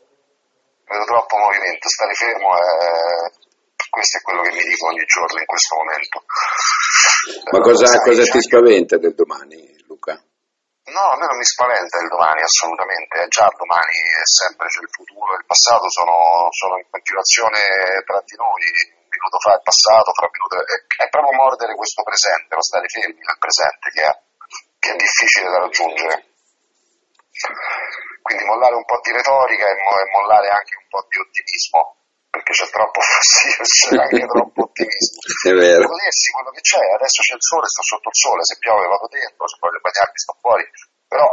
Vedo 0.85 1.05
troppo 1.05 1.37
movimento, 1.39 1.89
stare 1.89 2.13
fermo 2.15 2.57
è... 2.57 3.43
Questo 3.89 4.19
è 4.19 4.23
quello 4.23 4.43
che 4.43 4.51
mi 4.51 4.63
dico 4.63 4.87
ogni 4.87 5.05
giorno 5.05 5.39
in 5.39 5.47
questo 5.47 5.77
momento. 5.77 6.25
Ma 7.53 7.61
cosa, 7.61 7.99
cosa 8.01 8.23
ti 8.25 8.41
spaventa 8.43 8.99
del 8.99 9.15
domani, 9.15 9.83
Luca? 9.87 10.21
No, 10.85 11.01
a 11.01 11.17
me 11.17 11.25
non 11.25 11.39
mi 11.41 11.49
spaventa 11.49 11.97
il 11.97 12.09
domani, 12.09 12.43
assolutamente. 12.43 13.25
È 13.25 13.29
già 13.29 13.49
domani, 13.57 13.97
è 14.21 14.27
sempre, 14.29 14.69
cioè 14.69 14.85
il 14.85 14.93
futuro 14.93 15.33
e 15.33 15.41
il 15.41 15.47
passato 15.49 15.89
sono, 15.89 16.49
sono 16.53 16.77
in 16.77 16.85
continuazione 16.91 18.05
tra 18.05 18.21
di 18.21 18.37
noi. 18.37 18.65
Un 18.93 19.09
minuto 19.09 19.39
fa 19.41 19.57
è 19.57 19.65
passato, 19.65 20.13
fra 20.13 20.29
un 20.29 20.37
minuto 20.37 20.61
è, 20.61 20.77
è 20.77 21.09
proprio 21.09 21.33
mordere 21.33 21.75
questo 21.75 22.03
presente, 22.03 22.55
lo 22.55 22.61
stare 22.61 22.89
fermi 22.89 23.17
nel 23.17 23.41
presente 23.41 23.89
che 23.97 24.03
è, 24.05 24.13
che 24.79 24.91
è 24.93 24.97
difficile 24.97 25.49
da 25.49 25.59
raggiungere. 25.65 26.15
Quindi 28.21 28.45
mollare 28.45 28.75
un 28.77 28.85
po' 28.85 29.01
di 29.01 29.13
retorica 29.13 29.65
e, 29.65 29.77
mollare 30.13 30.49
anche 30.53 30.77
un 30.77 30.87
po' 30.89 31.07
di 31.09 31.17
ottimismo 31.17 32.04
perché 32.35 32.51
c'è 32.51 32.67
troppo 32.67 32.99
fastidio, 32.99 33.63
c'è 33.71 33.95
anche 33.95 34.27
troppo 34.35 34.61
ottimismo. 34.67 35.19
È 35.23 35.53
vero. 35.55 35.87
Godersi 35.87 36.29
quello 36.35 36.51
che 36.51 36.63
c'è, 36.67 36.83
adesso 36.99 37.23
c'è 37.23 37.35
il 37.39 37.47
sole, 37.47 37.67
sto 37.71 37.83
sotto 37.87 38.09
il 38.11 38.19
sole, 38.19 38.43
se 38.43 38.59
piove 38.59 38.91
vado 38.91 39.07
dentro, 39.07 39.47
se 39.47 39.57
voglio 39.63 39.79
bagnarmi 39.79 40.19
sto 40.19 40.35
fuori, 40.43 40.65
però 41.07 41.31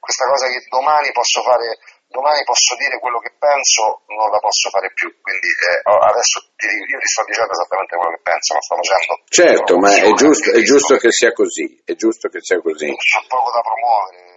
questa 0.00 0.24
cosa 0.24 0.48
che 0.48 0.64
domani 0.72 1.12
posso 1.12 1.42
fare, 1.44 1.76
domani 2.08 2.40
posso 2.48 2.72
dire 2.80 2.96
quello 2.96 3.20
che 3.20 3.36
penso, 3.36 4.00
non 4.08 4.32
la 4.32 4.40
posso 4.40 4.72
fare 4.72 4.88
più, 4.96 5.12
quindi 5.20 5.52
eh, 5.52 5.84
adesso 5.84 6.40
ti, 6.56 6.64
io 6.64 6.96
ti 6.96 7.08
sto 7.12 7.24
dicendo 7.28 7.52
esattamente 7.52 7.92
quello 7.92 8.16
che 8.16 8.22
penso, 8.24 8.56
non 8.56 8.64
sto 8.64 8.74
facendo. 8.80 9.12
Certo, 9.28 9.72
ma 9.76 9.90
è 9.92 10.10
giusto, 10.16 10.48
è 10.48 10.62
giusto 10.64 10.96
che 10.96 11.12
sia 11.12 11.32
così, 11.36 11.66
è 11.84 11.92
giusto 11.92 12.32
che 12.32 12.40
sia 12.40 12.56
così. 12.64 12.88
C'è 12.88 13.20
poco 13.28 13.52
da 13.52 13.60
promuovere 13.60 14.27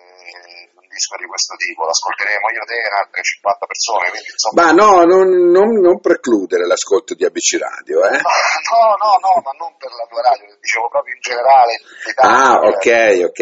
disco 1.01 1.17
di 1.17 1.25
questo 1.25 1.55
tipo, 1.58 1.81
l'ascolteremo 1.89 2.46
io, 2.53 2.63
te 2.70 2.77
e 2.77 2.93
altre 2.93 3.22
50 3.25 3.65
persone. 3.65 4.10
Quindi, 4.13 4.29
insomma... 4.29 4.62
Ma 4.62 4.70
no, 4.72 4.91
non, 5.10 5.27
non, 5.50 5.70
non, 5.81 5.98
precludere 6.00 6.70
l'ascolto 6.70 7.17
di 7.17 7.25
ABC 7.25 7.58
Radio, 7.58 8.05
eh? 8.05 8.22
No, 8.72 8.96
no, 9.01 9.17
no, 9.20 9.41
ma 9.41 9.51
non 9.58 9.75
per 9.77 9.91
la 9.91 10.05
tua 10.08 10.22
radio, 10.22 10.46
dicevo 10.62 10.88
proprio 10.88 11.15
in 11.15 11.22
generale. 11.22 11.81
Ah, 12.22 12.62
ok, 12.62 13.25
ok. 13.25 13.41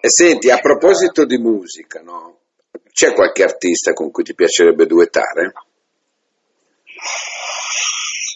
E 0.00 0.10
senti, 0.10 0.50
a 0.50 0.58
proposito 0.58 1.24
di 1.24 1.38
musica, 1.38 2.02
no? 2.02 2.40
C'è 2.92 3.14
qualche 3.14 3.44
artista 3.44 3.92
con 3.92 4.10
cui 4.10 4.24
ti 4.24 4.34
piacerebbe 4.34 4.84
duettare? 4.84 5.52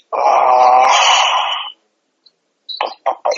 Uh, 0.08 0.86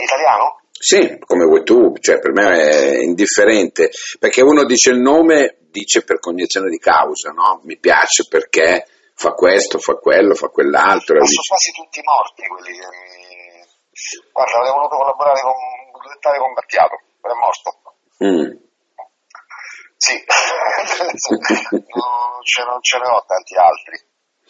italiano? 0.02 0.63
Sì, 0.84 1.16
come 1.18 1.46
vuoi 1.46 1.64
tu, 1.64 1.96
cioè 1.98 2.18
per 2.18 2.32
me 2.32 2.60
è 2.60 3.00
indifferente, 3.00 3.88
perché 4.18 4.42
uno 4.42 4.64
dice 4.66 4.90
il 4.90 5.00
nome, 5.00 5.56
dice 5.70 6.04
per 6.04 6.18
cognizione 6.18 6.68
di 6.68 6.76
causa, 6.76 7.30
no? 7.30 7.62
Mi 7.64 7.78
piace 7.78 8.28
perché 8.28 8.84
fa 9.14 9.32
questo, 9.32 9.78
fa 9.78 9.94
quello, 9.94 10.34
fa 10.34 10.48
quell'altro. 10.48 11.16
Ma 11.16 11.24
sono 11.24 11.48
quasi 11.48 11.72
tutti 11.72 12.02
morti 12.04 12.46
quelli 12.46 12.76
che 12.76 12.84
mi... 13.00 13.64
Guarda, 14.30 14.58
avrei 14.58 14.72
voluto 14.76 14.96
collaborare 14.96 15.40
con 15.40 15.54
Duettare 16.04 16.38
con 16.38 16.52
Battiato, 16.52 17.00
però 17.18 17.32
è 17.32 17.38
morto. 17.40 17.68
Mm. 18.20 18.52
Sì, 19.96 20.20
non, 21.80 22.44
ce, 22.44 22.60
non, 22.60 22.82
ce, 22.82 22.98
ne 23.00 23.08
ho 23.08 23.24
tanti 23.24 23.56
altri, 23.56 23.96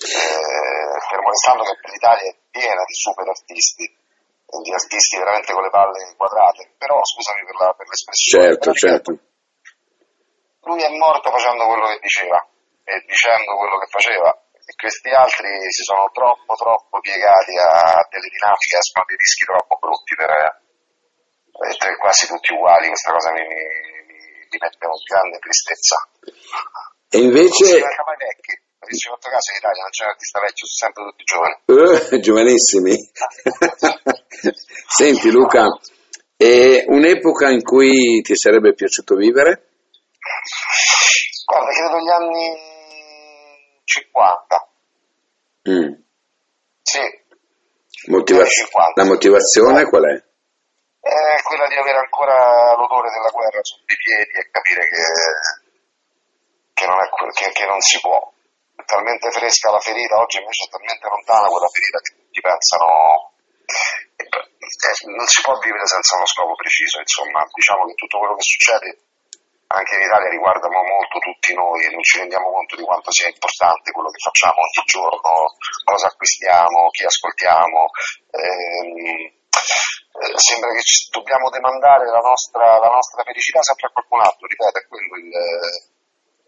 eh, 0.03 0.99
fermo 0.99 1.31
restando 1.31 1.63
che 1.63 1.79
l'Italia 1.95 2.27
è 2.27 2.35
piena 2.51 2.83
di 2.83 2.95
super 2.95 3.29
artisti 3.29 4.03
di 4.47 4.73
artisti 4.73 5.19
veramente 5.19 5.53
con 5.53 5.63
le 5.63 5.71
palle 5.71 6.07
inquadrate, 6.09 6.75
però 6.79 7.01
scusami 7.03 7.45
per, 7.45 7.57
la, 7.59 7.73
per 7.75 7.87
l'espressione. 7.89 8.45
Certo, 8.45 8.73
certo. 8.73 9.11
Lui 10.65 10.83
è 10.83 10.91
morto 10.97 11.31
facendo 11.31 11.67
quello 11.67 11.87
che 11.89 11.99
diceva 12.01 12.39
e 12.85 13.05
dicendo 13.05 13.57
quello 13.57 13.79
che 13.79 13.89
faceva 13.89 14.31
e 14.65 14.73
questi 14.81 15.11
altri 15.13 15.49
si 15.69 15.85
sono 15.85 16.09
troppo 16.13 16.55
troppo 16.57 17.01
piegati 17.01 17.53
a 17.61 18.01
delle 18.09 18.29
dinamiche, 18.33 18.81
escono 18.81 19.05
dei 19.05 19.17
rischi 19.21 19.45
troppo 19.45 19.77
brutti 19.77 20.15
per 20.17 20.31
essere 21.69 21.97
quasi 22.01 22.27
tutti 22.27 22.53
uguali, 22.53 22.89
questa 22.89 23.13
cosa 23.13 23.31
mi, 23.33 23.45
mi, 23.45 24.19
mi 24.49 24.59
mette 24.59 24.87
una 24.87 24.97
grande 25.05 25.39
tristezza. 25.39 25.97
E 27.13 27.19
invece... 27.21 27.79
Non 27.79 27.93
si 27.93 28.09
mai 28.09 28.17
vecchi 28.17 28.63
avessi 28.85 29.09
fatto 29.09 29.29
caso 29.29 29.51
in 29.53 29.59
Italia 29.59 29.83
non 29.83 29.91
c'è 29.91 30.05
un 30.05 30.11
artista 30.13 30.41
vecchio, 30.41 30.67
sono 30.69 30.83
sempre 30.85 31.01
tutti 31.09 31.25
giovani. 31.25 31.57
Uh, 31.65 32.21
giovanissimi. 32.21 32.95
Senti 34.53 35.31
Luca, 35.31 35.67
è 36.37 36.85
un'epoca 36.87 37.51
in 37.51 37.63
cui 37.63 38.21
ti 38.23 38.37
sarebbe 38.37 38.75
piaciuto 38.75 39.15
vivere? 39.15 39.71
Guarda, 41.47 41.71
credo 41.71 41.99
gli 41.99 42.11
anni 42.11 42.57
50. 43.85 44.69
Mm. 45.71 45.93
Sì. 46.83 47.01
Motiva- 48.11 48.45
la 48.95 49.05
motivazione 49.05 49.81
eh. 49.81 49.89
qual 49.89 50.05
è? 50.05 50.23
È 51.01 51.43
quella 51.43 51.69
di 51.69 51.75
avere 51.75 51.99
ancora 51.99 52.75
l'odore 52.77 53.11
della 53.11 53.31
guerra 53.31 53.61
sotto 53.63 53.93
i 53.93 53.97
piedi 53.97 54.39
e 54.39 54.49
capire 54.51 54.89
che, 54.89 55.03
che, 56.73 56.87
non, 56.87 56.97
è, 56.97 57.33
che, 57.33 57.51
che 57.53 57.67
non 57.67 57.81
si 57.81 58.01
può 58.01 58.33
è 58.77 58.85
talmente 58.85 59.31
fresca 59.31 59.71
la 59.71 59.79
ferita, 59.79 60.19
oggi 60.19 60.39
invece 60.39 60.67
è 60.67 60.71
talmente 60.71 61.09
lontana 61.09 61.49
quella 61.49 61.69
ferita 61.69 61.99
che 62.01 62.15
tutti 62.17 62.41
pensano 62.41 62.87
eh, 62.87 63.34
non 65.07 65.27
si 65.27 65.41
può 65.43 65.59
vivere 65.59 65.87
senza 65.87 66.17
uno 66.17 66.27
scopo 66.27 66.55
preciso, 66.55 66.99
insomma, 67.01 67.45
diciamo 67.53 67.87
che 67.87 67.95
tutto 67.95 68.19
quello 68.19 68.35
che 68.37 68.43
succede 68.43 68.99
anche 69.67 69.97
in 69.97 70.03
Italia 70.03 70.29
riguarda 70.29 70.69
molto 70.69 71.19
tutti 71.19 71.55
noi 71.55 71.85
e 71.85 71.91
non 71.91 72.03
ci 72.03 72.19
rendiamo 72.19 72.53
conto 72.53 72.77
di 72.77 72.85
quanto 72.85 73.11
sia 73.11 73.29
importante 73.29 73.91
quello 73.91 74.11
che 74.11 74.23
facciamo 74.23 74.61
ogni 74.61 74.85
giorno, 74.87 75.57
cosa 75.83 76.07
acquistiamo, 76.07 76.91
chi 76.91 77.05
ascoltiamo. 77.05 77.91
Ehm, 78.31 79.33
eh, 80.15 80.39
sembra 80.39 80.71
che 80.71 80.83
dobbiamo 81.11 81.51
demandare 81.51 82.07
la 82.07 82.23
nostra, 82.23 82.79
la 82.79 82.89
nostra, 82.89 83.25
felicità 83.25 83.63
sempre 83.63 83.89
a 83.89 83.91
qualcun 83.91 84.21
altro, 84.21 84.47
ripeto, 84.47 84.79
è 84.79 84.87
quello 84.87 85.17
il, 85.17 85.33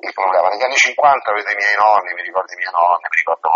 il 0.07 0.13
problema. 0.13 0.49
Negli 0.49 0.63
anni 0.63 0.77
50 0.77 1.33
vedo 1.33 1.51
i 1.51 1.57
miei 1.57 1.75
nonni, 1.75 2.15
mi 2.15 2.23
ricordo 2.23 2.53
i 2.53 2.57
miei 2.57 2.71
nonni, 2.71 3.11
mi 3.11 3.19
ricordo 3.19 3.47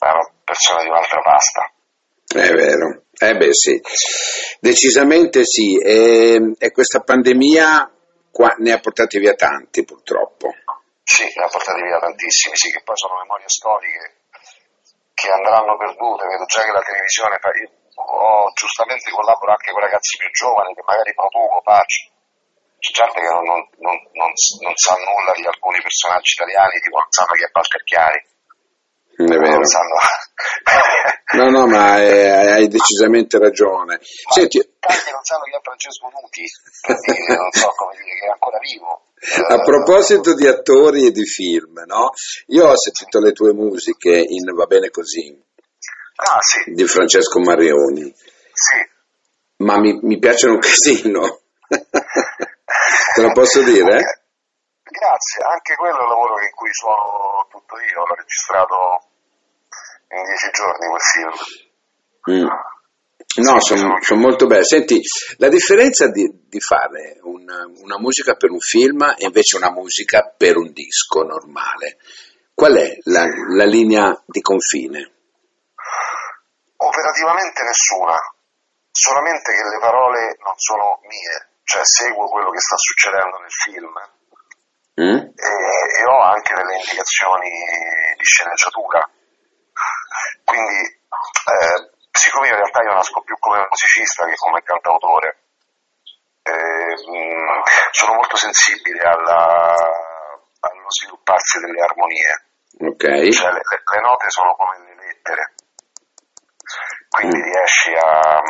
erano 0.00 0.32
persone 0.44 0.82
di 0.82 0.88
un'altra 0.88 1.20
pasta. 1.20 1.72
È 2.30 2.52
vero, 2.54 3.10
eh 3.18 3.34
beh 3.34 3.52
sì, 3.52 3.80
decisamente 4.60 5.42
sì, 5.44 5.76
e, 5.76 6.54
e 6.58 6.70
questa 6.70 7.00
pandemia 7.00 7.90
qua, 8.30 8.54
ne 8.58 8.70
ha 8.70 8.78
portati 8.78 9.18
via 9.18 9.34
tanti 9.34 9.84
purtroppo. 9.84 10.54
Sì, 11.02 11.24
ne 11.24 11.42
ha 11.42 11.48
portati 11.48 11.82
via 11.82 11.98
tantissimi, 11.98 12.54
sì, 12.54 12.70
che 12.70 12.82
poi 12.84 12.96
sono 12.96 13.18
memorie 13.18 13.48
storiche 13.48 14.20
che 15.12 15.28
andranno 15.28 15.76
perdute, 15.76 16.26
vedo 16.26 16.44
già 16.46 16.62
che 16.62 16.72
la 16.72 16.86
televisione 16.86 17.36
fa... 17.42 17.50
Ho, 18.00 18.48
giustamente 18.54 19.10
collaboro 19.10 19.50
anche 19.52 19.72
con 19.72 19.82
ragazzi 19.82 20.16
più 20.16 20.30
giovani 20.30 20.72
che 20.72 20.80
magari 20.86 21.12
produco, 21.12 21.60
faccio, 21.60 22.08
c'è 22.80 22.92
gente 22.96 23.20
che 23.20 23.28
non, 23.28 23.44
non, 23.44 23.96
non, 24.16 24.32
non, 24.32 24.74
sa 24.74 24.96
nulla 24.96 25.36
di 25.36 25.44
alcuni 25.44 25.82
personaggi 25.82 26.32
italiani, 26.32 26.80
tipo 26.80 26.96
non 26.96 27.12
sanno 27.12 27.36
chi 27.36 27.44
è 27.44 27.50
Walter 27.52 27.82
Chiari. 27.84 28.20
È 29.20 29.36
vero. 29.36 29.66
Sanno... 29.68 29.98
No, 31.32 31.48
no, 31.48 31.66
ma 31.66 31.98
è, 31.98 32.28
hai 32.28 32.68
decisamente 32.68 33.38
ragione. 33.38 33.94
Ma 33.94 34.32
Senti, 34.32 34.58
tanti 34.80 35.10
non 35.12 35.22
sanno 35.22 35.42
chi 35.44 35.50
è 35.50 35.60
Francesco 35.62 36.10
Nuti, 36.10 36.44
non 37.38 37.50
so 37.52 37.72
come 37.76 37.94
dire, 37.94 38.18
che 38.18 38.26
è 38.26 38.30
ancora 38.30 38.58
vivo. 38.58 39.02
A 39.46 39.62
proposito 39.62 40.34
di 40.34 40.46
attori 40.48 41.06
e 41.06 41.12
di 41.12 41.24
film, 41.24 41.84
no? 41.86 42.10
Io 42.48 42.66
ho 42.66 42.76
sentito 42.76 43.20
le 43.20 43.32
tue 43.32 43.52
musiche 43.52 44.16
in 44.16 44.52
Va 44.54 44.66
bene 44.66 44.90
così, 44.90 45.30
ah, 46.16 46.40
sì. 46.40 46.72
di 46.72 46.84
Francesco 46.86 47.38
Marioni. 47.38 48.12
Sì. 48.52 48.88
Ma 49.58 49.78
mi, 49.78 50.00
mi 50.02 50.18
piacciono 50.18 50.54
un 50.54 50.60
casino. 50.60 51.40
Te 51.68 53.22
lo 53.22 53.32
posso 53.32 53.62
dire? 53.62 54.24
Grazie, 54.82 55.44
anche 55.44 55.76
quello 55.76 55.98
è 55.98 56.02
il 56.02 56.08
lavoro 56.08 56.40
in 56.40 56.50
cui 56.54 56.72
suono 56.72 57.46
tutto 57.48 57.76
io, 57.78 58.04
l'ho 58.04 58.14
registrato 58.14 59.09
in 60.10 60.22
dieci 60.24 60.50
giorni 60.52 60.86
quel 60.88 61.00
film. 61.00 61.32
Mm. 62.30 62.48
No, 63.36 63.60
sono 63.60 63.96
son 64.00 64.18
molto 64.18 64.46
belli. 64.46 64.64
Senti, 64.64 65.00
la 65.38 65.48
differenza 65.48 66.08
di, 66.08 66.28
di 66.48 66.60
fare 66.60 67.18
una, 67.22 67.64
una, 67.80 67.98
musica 67.98 68.34
per 68.34 68.50
un 68.50 68.58
film 68.58 69.02
e 69.16 69.26
invece 69.26 69.56
una 69.56 69.70
musica 69.70 70.34
per 70.36 70.56
un 70.56 70.72
disco 70.72 71.22
normale, 71.22 71.98
qual 72.52 72.74
è 72.74 72.98
la, 73.04 73.24
la 73.54 73.64
linea 73.64 74.20
di 74.26 74.40
confine? 74.40 75.12
Operativamente 76.76 77.62
nessuna, 77.62 78.16
solamente 78.90 79.52
che 79.52 79.62
le 79.62 79.78
parole 79.78 80.36
non 80.42 80.54
sono 80.56 80.98
mie, 81.06 81.60
cioè 81.62 81.84
seguo 81.84 82.26
quello 82.26 82.50
che 82.50 82.58
sta 82.58 82.76
succedendo 82.76 83.38
nel 83.38 83.52
film 83.52 83.94
mm? 85.00 85.38
e, 85.38 86.00
e 86.00 86.04
ho 86.04 86.20
anche 86.24 86.54
delle 86.54 86.74
indicazioni 86.74 87.48
di 88.16 88.24
sceneggiatura 88.24 89.08
quindi, 90.50 90.82
eh, 90.82 91.90
siccome 92.10 92.48
in 92.48 92.56
realtà 92.56 92.82
io 92.82 92.92
nasco 92.92 93.22
più 93.22 93.38
come 93.38 93.66
musicista 93.70 94.26
che 94.26 94.34
come 94.34 94.62
cantautore, 94.62 95.38
eh, 96.42 96.96
sono 97.92 98.14
molto 98.14 98.36
sensibile 98.36 99.02
alla, 99.02 99.74
allo 100.60 100.90
svilupparsi 100.90 101.60
delle 101.60 101.80
armonie. 101.80 102.34
Okay. 102.80 103.30
Cioè, 103.32 103.52
le, 103.52 103.62
le, 103.62 104.00
note 104.00 104.30
sono 104.30 104.54
come 104.54 104.78
le 104.78 104.94
lettere, 104.94 105.54
quindi 107.08 107.38
mm. 107.38 107.42
riesci 107.42 107.92
a... 107.92 108.40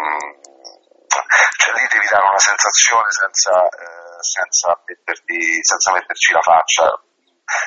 cioè 1.57 1.75
lì 1.75 1.87
devi 1.91 2.07
dare 2.09 2.29
una 2.29 2.39
sensazione 2.39 3.11
senza, 3.11 3.65
eh, 3.67 4.23
senza, 4.23 4.83
metterti, 4.87 5.65
senza 5.65 5.93
metterci 5.93 6.33
la 6.33 6.43
faccia. 6.43 7.03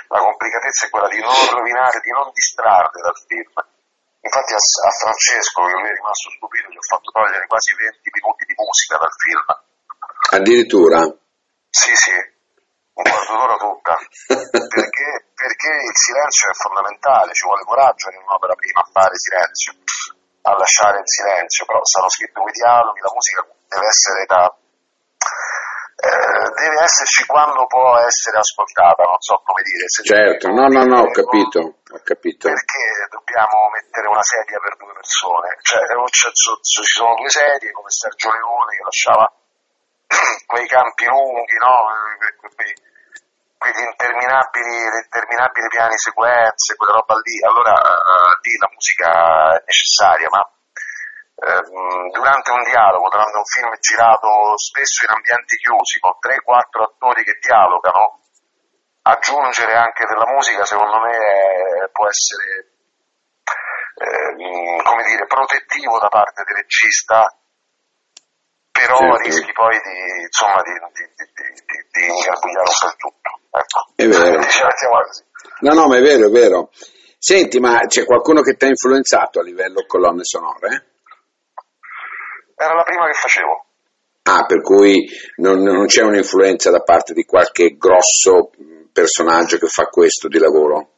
La 0.08 0.20
complicatezza 0.20 0.86
è 0.86 0.90
quella 0.90 1.10
di 1.10 1.20
non 1.20 1.36
rovinare, 1.52 2.00
di 2.00 2.12
non 2.12 2.32
distrarre 2.32 3.02
dal 3.02 3.20
film 3.28 3.52
Infatti 4.24 4.53
a, 4.56 4.62
a 4.63 4.92
Francesco, 5.03 5.68
che 5.68 5.75
lui 5.75 5.89
è 5.92 6.00
rimasto 6.00 6.32
stupito, 6.32 6.72
gli 6.72 6.80
ho 6.80 6.88
fatto 6.88 7.12
togliere 7.12 7.44
quasi 7.46 7.75
20 7.75 8.08
minuti 8.08 8.44
di 8.48 8.56
musica 8.56 8.96
dal 8.96 9.15
film. 9.20 9.48
Addirittura? 10.39 11.00
Sì, 11.68 11.92
sì, 11.92 12.15
un 12.15 13.03
quarto 13.03 13.34
d'ora 13.36 13.58
tutta. 13.60 14.00
perché, 14.80 15.08
perché 15.36 15.72
il 15.75 15.98
silenzio 16.00 16.48
è 16.48 16.56
fondamentale, 16.56 17.36
ci 17.36 17.44
vuole 17.44 17.68
coraggio 17.68 18.15
in 18.15 18.24
un'opera 18.24 18.56
prima 18.56 18.80
a 18.80 18.89
fare 18.96 19.20
silenzio, 19.20 19.75
a 20.48 20.56
lasciare 20.56 21.03
il 21.03 21.10
silenzio, 21.10 21.65
però 21.68 21.84
saranno 21.84 22.15
scritti 22.15 22.39
quei 22.39 22.56
dialoghi, 22.56 23.03
la 23.03 23.12
musica 23.12 23.44
deve 23.44 23.88
essere 23.92 24.24
da 24.24 24.48
deve 26.54 26.84
esserci 26.84 27.26
quando 27.26 27.66
può 27.66 27.98
essere 27.98 28.38
ascoltata, 28.38 29.04
non 29.04 29.20
so 29.20 29.42
come 29.44 29.62
dire. 29.62 29.86
Certo, 29.90 30.48
no, 30.50 30.68
no, 30.68 30.84
no, 30.86 30.98
ho 31.04 31.12
capito, 31.12 31.60
ho 31.60 32.02
capito. 32.04 32.48
Perché 32.48 33.10
dobbiamo 33.10 33.70
mettere 33.74 34.08
una 34.08 34.24
sedia 34.24 34.60
per 34.60 34.78
due 34.78 34.94
persone? 34.94 35.58
Cioè, 35.62 35.82
ci 36.14 36.84
sono 36.86 37.16
due 37.16 37.30
sedie 37.30 37.72
come 37.72 37.90
Sergio 37.90 38.32
Leone 38.32 38.78
che 38.78 38.84
lasciava 38.84 39.26
quei 40.46 40.68
campi 40.68 41.06
lunghi, 41.06 41.58
no? 41.58 41.76
quegli 43.64 43.88
interminabili, 43.88 44.76
interminabili 45.08 45.68
piani 45.72 45.96
sequenze, 45.96 46.76
quella 46.76 47.00
roba 47.00 47.16
lì. 47.24 47.40
Allora 47.48 47.72
uh, 47.72 48.36
lì 48.44 48.54
la 48.60 48.70
musica 48.70 49.56
è 49.56 49.64
necessaria, 49.64 50.28
ma 50.30 50.44
durante 52.12 52.52
un 52.52 52.64
dialogo, 52.64 53.10
durante 53.10 53.38
un 53.38 53.46
film 53.46 53.72
girato 53.80 54.58
spesso 54.58 55.06
in 55.06 55.12
ambienti 55.12 55.58
chiusi, 55.58 56.00
con 56.00 56.15
3-4 56.20 56.84
attori 56.84 57.24
che 57.24 57.38
dialogano, 57.41 58.22
aggiungere 59.04 59.76
anche 59.76 60.06
della 60.08 60.32
musica 60.32 60.63
secondo 60.63 61.00
me 61.00 61.12
è, 61.12 61.89
può 61.91 62.08
essere 62.08 62.72
eh, 63.96 64.84
come 64.84 65.04
dire, 65.04 65.28
protettivo 65.28 66.00
da 66.00 66.08
parte 66.08 66.44
del 66.44 66.56
regista, 66.56 67.28
però 68.72 68.98
certo. 68.98 69.17
rischi 69.17 69.52
poi 69.52 69.80
di, 69.84 70.24
insomma, 70.24 70.62
di, 70.63 70.72
di, 70.72 71.06
di, 71.13 71.80
di 71.91 72.06
ingarbugliare 72.08 72.70
un 72.70 72.80
po' 72.80 72.96
tutto. 72.98 73.32
Ecco. 73.52 73.80
È 73.96 74.08
vero. 74.08 74.41
No, 75.60 75.74
no, 75.74 75.88
ma 75.88 75.98
è 75.98 76.02
vero, 76.02 76.28
è 76.28 76.30
vero. 76.30 76.72
Senti, 77.17 77.60
ma 77.60 77.80
c'è 77.86 78.06
qualcuno 78.06 78.41
che 78.41 78.56
ti 78.56 78.65
ha 78.65 78.67
influenzato 78.67 79.39
a 79.39 79.44
livello 79.44 79.86
colonne 79.86 80.24
sonore? 80.24 80.92
Era 82.56 82.74
la 82.74 82.84
prima 82.84 83.06
che 83.08 83.13
facevo. 83.13 83.66
Ah, 84.24 84.46
per 84.46 84.62
cui 84.62 85.06
non, 85.38 85.62
non 85.62 85.86
c'è 85.86 86.02
un'influenza 86.02 86.72
da 86.72 86.82
parte 86.82 87.13
di 87.13 87.26
qualche 87.26 87.76
grosso 87.76 88.52
personaggio 88.94 89.58
che 89.58 89.68
fa 89.68 89.88
questo 89.88 90.28
di 90.28 90.39
lavoro? 90.39 90.94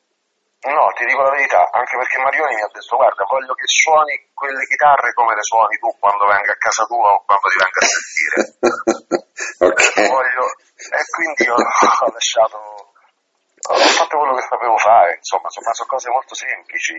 No, 0.66 0.90
ti 0.98 1.06
dico 1.06 1.22
la 1.22 1.30
verità, 1.30 1.70
anche 1.70 1.98
perché 1.98 2.18
Marioni 2.18 2.56
mi 2.56 2.62
ha 2.62 2.70
detto 2.74 2.98
guarda, 2.98 3.24
voglio 3.30 3.54
che 3.54 3.70
suoni 3.70 4.30
quelle 4.34 4.66
chitarre 4.66 5.14
come 5.14 5.36
le 5.36 5.46
suoni 5.46 5.78
tu 5.78 5.94
quando 6.00 6.26
venga 6.26 6.52
a 6.54 6.58
casa 6.58 6.86
tua 6.86 7.14
o 7.14 7.24
quando 7.26 7.48
ti 7.50 7.58
venga 7.62 7.82
a 7.82 7.90
sentire. 7.94 8.38
okay. 9.70 10.08
voglio... 10.10 10.46
E 10.76 11.02
quindi 11.14 11.50
ho, 11.50 11.56
ho 11.56 12.10
lasciato, 12.12 12.58
ho 12.58 13.78
fatto 13.78 14.18
quello 14.18 14.34
che 14.34 14.46
sapevo 14.50 14.78
fare, 14.78 15.16
insomma, 15.18 15.46
insomma 15.46 15.74
sono 15.74 15.90
cose 15.90 16.10
molto 16.10 16.34
semplici 16.34 16.94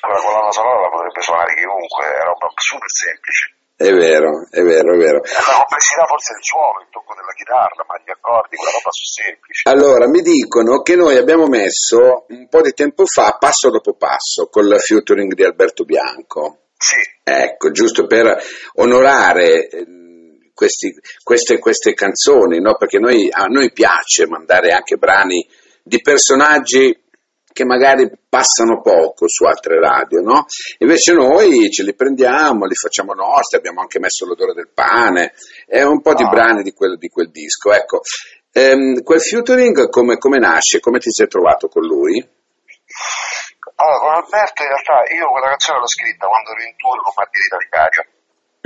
quella 0.00 0.20
colonna 0.20 0.52
sonora 0.52 0.80
la 0.80 0.88
potrebbe 0.88 1.22
suonare 1.22 1.54
chiunque, 1.54 2.04
è 2.04 2.22
roba 2.22 2.48
super 2.54 2.90
semplice. 2.90 3.56
È 3.76 3.92
vero, 3.92 4.48
è 4.48 4.62
vero, 4.62 4.94
è 4.94 4.96
vero. 4.96 5.20
La 5.20 5.52
complessità 5.52 6.06
forse 6.06 6.32
del 6.32 6.42
suono, 6.42 6.80
il 6.80 6.88
tocco 6.88 7.12
della 7.12 7.32
chitarra, 7.36 7.84
ma 7.86 8.00
gli 8.00 8.10
accordi, 8.10 8.56
quella 8.56 8.72
roba 8.72 8.90
su 8.90 9.04
semplice. 9.04 9.68
Allora, 9.68 10.08
mi 10.08 10.22
dicono 10.22 10.80
che 10.80 10.96
noi 10.96 11.16
abbiamo 11.16 11.46
messo 11.46 12.24
un 12.28 12.48
po' 12.48 12.62
di 12.62 12.72
tempo 12.72 13.04
fa, 13.04 13.36
passo 13.38 13.68
dopo 13.68 13.92
passo, 13.94 14.48
con 14.48 14.66
la 14.66 14.78
featuring 14.78 15.34
di 15.34 15.44
Alberto 15.44 15.84
Bianco. 15.84 16.72
Sì. 16.78 16.96
Ecco, 17.22 17.70
giusto 17.70 18.06
per 18.06 18.36
onorare 18.76 19.68
eh, 19.68 19.86
questi, 20.54 20.94
queste, 21.22 21.58
queste, 21.58 21.92
canzoni, 21.92 22.60
no? 22.60 22.76
perché 22.76 22.98
noi, 22.98 23.28
a 23.30 23.44
noi 23.44 23.72
piace 23.72 24.26
mandare 24.26 24.72
anche 24.72 24.96
brani 24.96 25.46
di 25.82 26.00
personaggi 26.00 26.98
che 27.56 27.64
magari 27.64 28.12
passano 28.28 28.82
poco 28.82 29.26
su 29.28 29.46
altre 29.46 29.80
radio, 29.80 30.20
no? 30.20 30.44
Invece 30.80 31.14
noi 31.14 31.70
ce 31.70 31.84
li 31.84 31.94
prendiamo, 31.94 32.66
li 32.66 32.74
facciamo 32.74 33.14
nostri, 33.14 33.56
abbiamo 33.56 33.80
anche 33.80 33.98
messo 33.98 34.26
l'odore 34.26 34.52
del 34.52 34.68
pane, 34.68 35.32
è 35.64 35.80
un 35.80 36.02
po' 36.02 36.12
di 36.12 36.22
ah. 36.22 36.28
brani 36.28 36.62
di 36.62 36.74
quel, 36.74 36.98
di 36.98 37.08
quel, 37.08 37.30
disco, 37.30 37.72
ecco. 37.72 38.02
Ehm, 38.52 39.02
quel 39.02 39.22
featuring 39.22 39.88
come, 39.88 40.18
come, 40.18 40.36
nasce? 40.36 40.80
Come 40.80 40.98
ti 40.98 41.10
sei 41.10 41.28
trovato 41.28 41.68
con 41.68 41.80
lui? 41.80 42.20
Allora, 43.76 43.98
con 44.00 44.10
Alberto 44.20 44.62
in 44.62 44.68
realtà 44.68 45.14
io 45.16 45.28
quella 45.32 45.48
canzone 45.48 45.78
l'ho 45.80 45.88
scritta 45.88 46.28
quando 46.28 46.50
ero 46.52 46.60
in 46.60 46.76
tour 46.76 46.96
con 47.00 47.12
Margherita 47.16 47.56
Vicario. 47.56 48.04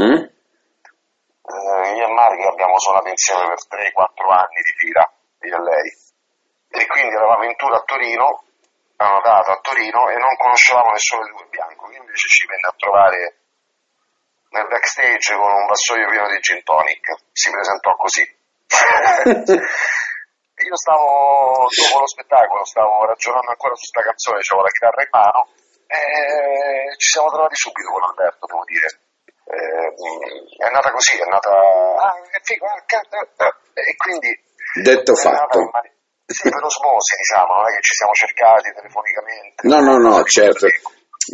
Mm? 0.02 0.22
Eh, 1.46 1.94
io 1.94 2.04
e 2.06 2.10
Margherita 2.10 2.50
abbiamo 2.50 2.74
suonato 2.74 3.06
insieme 3.06 3.54
per 3.54 3.62
3-4 3.70 4.34
anni 4.34 4.60
di 4.66 4.74
fila, 4.82 5.06
io 5.46 5.54
e 5.54 5.62
lei. 5.62 5.88
E 6.74 6.86
quindi 6.90 7.14
eravamo 7.14 7.44
in 7.46 7.54
tour 7.54 7.74
a 7.74 7.82
Torino 7.86 8.49
hanno 9.00 9.20
dato 9.24 9.50
a 9.50 9.60
Torino 9.62 10.08
e 10.10 10.16
non 10.20 10.36
conoscevamo 10.36 10.92
nessuno 10.92 11.24
di 11.24 11.30
due 11.30 11.46
bianco, 11.48 11.86
lui 11.86 11.96
invece 11.96 12.28
ci 12.28 12.46
venne 12.46 12.68
a 12.68 12.74
trovare 12.76 13.40
nel 14.50 14.68
backstage 14.68 15.34
con 15.34 15.50
un 15.50 15.66
vassoio 15.66 16.08
pieno 16.10 16.28
di 16.28 16.38
gin 16.40 16.62
tonic, 16.62 17.06
si 17.32 17.50
presentò 17.50 17.96
così. 17.96 18.20
Io 20.60 20.76
stavo, 20.76 21.64
dopo 21.72 22.00
lo 22.00 22.06
spettacolo, 22.06 22.64
stavo 22.64 23.06
ragionando 23.06 23.48
ancora 23.48 23.74
su 23.74 23.88
questa 23.88 24.04
canzone, 24.04 24.44
avevo 24.44 24.62
la 24.62 24.68
chitarra 24.68 25.02
in 25.02 25.08
mano 25.08 25.48
e 25.88 26.94
ci 27.00 27.08
siamo 27.08 27.32
trovati 27.32 27.56
subito 27.56 27.88
con 27.88 28.04
Alberto, 28.04 28.44
devo 28.44 28.64
dire. 28.68 28.88
Eh, 29.50 29.88
è 30.60 30.70
nata 30.70 30.92
così, 30.92 31.16
è 31.16 31.24
nata... 31.24 31.50
Ah, 31.50 32.20
è 32.30 32.38
figo, 32.42 32.66
ah, 32.66 32.84
e 33.72 33.96
quindi... 33.96 34.28
Detto 34.84 35.14
fatto. 35.16 35.58
Nata, 35.58 35.88
sì, 36.32 36.48
per 36.48 36.62
osmosi, 36.62 37.14
diciamo, 37.16 37.54
non 37.56 37.66
è 37.66 37.74
che 37.74 37.82
ci 37.82 37.94
siamo 37.94 38.12
cercati 38.12 38.72
telefonicamente. 38.72 39.66
No, 39.66 39.78
no, 39.80 39.96
no, 39.98 40.22
certo. 40.24 40.66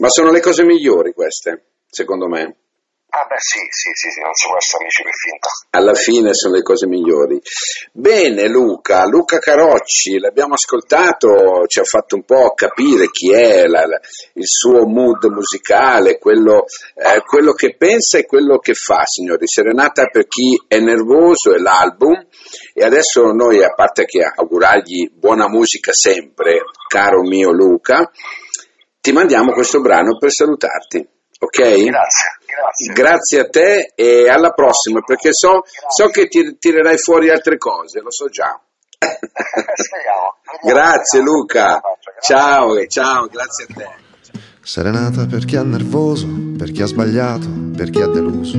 Ma 0.00 0.08
sono 0.08 0.30
le 0.30 0.40
cose 0.40 0.64
migliori 0.64 1.12
queste, 1.12 1.84
secondo 1.88 2.28
me. 2.28 2.65
Ah 3.08 3.24
beh 3.24 3.38
sì, 3.38 3.60
sì, 3.70 3.90
sì, 3.94 4.10
sì, 4.10 4.20
non 4.20 4.34
si 4.34 4.46
può 4.48 4.56
essere 4.58 4.82
amici 4.82 5.02
per 5.02 5.14
finta. 5.14 5.48
Alla 5.70 5.94
fine 5.94 6.34
sono 6.34 6.54
le 6.54 6.62
cose 6.62 6.86
migliori. 6.86 7.40
Bene 7.92 8.48
Luca, 8.48 9.06
Luca 9.06 9.38
Carocci, 9.38 10.18
l'abbiamo 10.18 10.54
ascoltato, 10.54 11.66
ci 11.66 11.78
ha 11.78 11.84
fatto 11.84 12.16
un 12.16 12.24
po' 12.24 12.52
capire 12.54 13.08
chi 13.10 13.32
è, 13.32 13.66
la, 13.66 13.86
la, 13.86 13.98
il 14.34 14.46
suo 14.46 14.86
mood 14.86 15.24
musicale, 15.26 16.18
quello, 16.18 16.64
eh, 16.94 17.22
quello, 17.22 17.52
che 17.52 17.76
pensa 17.76 18.18
e 18.18 18.26
quello 18.26 18.58
che 18.58 18.74
fa, 18.74 19.06
signori. 19.06 19.46
Serenata 19.46 20.06
per 20.06 20.26
chi 20.26 20.60
è 20.66 20.78
nervoso 20.80 21.54
è 21.54 21.58
l'album 21.58 22.26
e 22.74 22.84
adesso 22.84 23.22
noi, 23.30 23.62
a 23.62 23.72
parte 23.72 24.04
che 24.04 24.20
augurargli 24.22 25.12
buona 25.14 25.48
musica 25.48 25.92
sempre, 25.92 26.64
caro 26.86 27.22
mio 27.22 27.50
Luca, 27.52 28.10
ti 29.00 29.12
mandiamo 29.12 29.52
questo 29.52 29.80
brano 29.80 30.18
per 30.18 30.32
salutarti. 30.32 31.14
Ok? 31.38 31.58
Grazie, 31.58 31.90
grazie. 32.46 32.92
Grazie 32.94 33.40
a 33.40 33.48
te 33.48 33.92
e 33.94 34.28
alla 34.28 34.50
prossima, 34.50 35.00
perché 35.00 35.32
so, 35.32 35.64
so 35.88 36.08
che 36.08 36.28
ti 36.28 36.56
tirerai 36.58 36.96
fuori 36.96 37.30
altre 37.30 37.58
cose, 37.58 38.00
lo 38.00 38.10
so 38.10 38.28
già. 38.28 38.58
grazie 40.64 41.20
Luca, 41.20 41.80
ciao, 42.22 42.86
ciao, 42.86 43.26
grazie 43.26 43.66
a 43.68 43.74
te. 43.74 44.04
Serenata 44.62 45.26
per 45.26 45.44
chi 45.44 45.56
è 45.56 45.62
nervoso, 45.62 46.26
per 46.56 46.72
chi 46.72 46.82
ha 46.82 46.86
sbagliato, 46.86 47.46
per 47.76 47.90
chi 47.90 48.00
ha 48.00 48.06
deluso, 48.06 48.58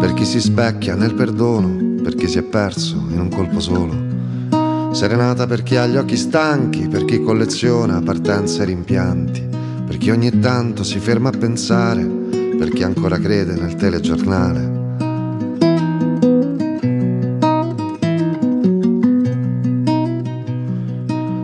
per 0.00 0.14
chi 0.14 0.24
si 0.24 0.40
specchia 0.40 0.94
nel 0.94 1.14
perdono, 1.14 2.02
per 2.02 2.14
chi 2.14 2.26
si 2.26 2.38
è 2.38 2.42
perso 2.42 2.96
in 2.96 3.20
un 3.20 3.28
colpo 3.28 3.60
solo. 3.60 4.94
Serenata 4.94 5.46
per 5.46 5.62
chi 5.62 5.76
ha 5.76 5.86
gli 5.86 5.98
occhi 5.98 6.16
stanchi, 6.16 6.88
per 6.88 7.04
chi 7.04 7.22
colleziona 7.22 8.00
partenze 8.02 8.62
e 8.62 8.64
rimpianti 8.64 9.49
chi 10.00 10.08
ogni 10.08 10.38
tanto 10.38 10.82
si 10.82 10.98
ferma 10.98 11.28
a 11.28 11.36
pensare, 11.36 12.02
per 12.02 12.70
chi 12.70 12.82
ancora 12.82 13.18
crede 13.18 13.52
nel 13.52 13.74
telegiornale. 13.74 14.78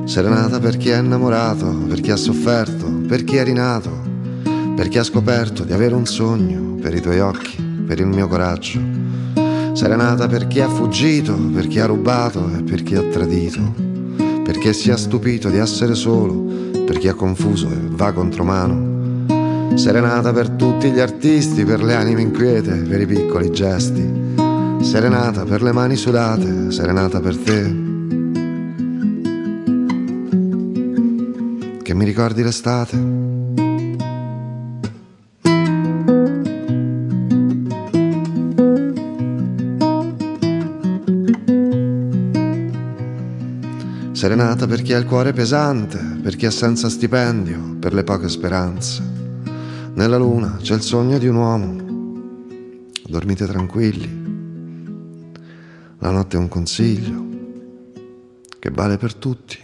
Serenata 0.05 0.59
per 0.59 0.79
chi 0.79 0.89
è 0.89 0.97
innamorato, 0.97 1.67
per 1.87 2.01
chi 2.01 2.11
ha 2.11 2.17
sofferto, 2.17 2.87
per 3.07 3.25
chi 3.25 3.37
è 3.37 3.45
rinato, 3.45 3.91
per 4.75 4.89
chi 4.89 4.97
ha 4.97 5.05
scoperto 5.05 5.63
di 5.63 5.75
avere 5.75 5.95
un 5.95 6.07
sogno, 6.07 6.77
per 6.81 6.95
i 6.95 7.03
tuoi 7.03 7.21
occhi, 7.21 7.63
per 7.87 8.01
il 8.01 8.07
mio 8.07 8.27
coraggio. 8.27 8.81
Serenata 9.75 10.29
per 10.29 10.47
chi 10.47 10.61
ha 10.61 10.69
fuggito, 10.71 11.35
per 11.35 11.67
chi 11.67 11.79
ha 11.79 11.85
rubato 11.85 12.51
e 12.57 12.63
per 12.63 12.83
chi 12.83 12.95
ha 12.95 13.03
tradito, 13.03 13.61
per 14.43 14.57
chi 14.57 14.73
si 14.73 14.89
è 14.89 14.97
stupito 14.97 15.51
di 15.51 15.59
essere 15.59 15.95
solo 15.95 16.46
per 16.87 16.99
chi 16.99 17.09
è 17.09 17.15
confuso 17.15 17.69
e 17.69 17.79
va 17.81 18.13
contromano. 18.13 19.75
Serenata 19.75 20.33
per 20.33 20.51
tutti 20.51 20.91
gli 20.91 21.01
artisti, 21.01 21.65
per 21.65 21.83
le 21.83 21.95
anime 21.95 22.23
inquiete, 22.23 22.77
per 22.77 23.01
i 23.01 23.07
piccoli 23.07 23.51
gesti. 23.51 24.09
Serenata 24.81 25.45
per 25.45 25.63
le 25.63 25.73
mani 25.73 25.97
sudate, 25.97 26.71
serenata 26.71 27.21
per 27.21 27.37
te. 27.37 27.85
Che 31.83 31.95
mi 31.95 32.05
ricordi 32.05 32.43
l'estate? 32.43 33.16
Serenata 44.27 44.67
per 44.67 44.83
chi 44.83 44.93
ha 44.93 44.99
il 44.99 45.07
cuore 45.07 45.33
pesante, 45.33 45.99
per 46.21 46.35
chi 46.35 46.47
è 46.47 46.51
senza 46.51 46.89
stipendio, 46.89 47.77
per 47.79 47.95
le 47.95 48.03
poche 48.03 48.29
speranze. 48.29 49.01
Nella 49.95 50.17
luna 50.17 50.57
c'è 50.61 50.75
il 50.75 50.83
sogno 50.83 51.17
di 51.17 51.29
un 51.29 51.37
uomo. 51.37 51.77
Dormite 53.07 53.47
tranquilli. 53.47 54.25
La 56.01 56.11
notte 56.11 56.37
è 56.37 56.41
un 56.41 56.49
consiglio 56.49 57.25
che 58.59 58.71
vale 58.71 58.97
per 58.97 59.15
tutti. 59.15 59.59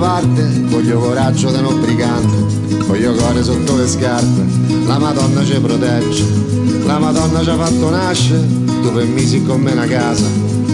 Parte, 0.00 0.42
voglio 0.68 0.98
coraggio 0.98 1.50
da 1.50 1.60
non 1.60 1.78
brigante, 1.78 2.84
voglio 2.86 3.12
cuore 3.12 3.42
sotto 3.42 3.76
le 3.76 3.86
scarpe, 3.86 4.44
la 4.86 4.98
Madonna 4.98 5.44
ci 5.44 5.58
protegge, 5.60 6.24
la 6.84 6.98
Madonna 6.98 7.42
ci 7.42 7.50
ha 7.50 7.56
fatto 7.56 7.90
nascere, 7.90 8.46
tu 8.64 8.90
per 8.92 9.04
misi 9.04 9.42
con 9.44 9.60
me 9.60 9.72
una 9.72 9.84
casa, 9.84 10.24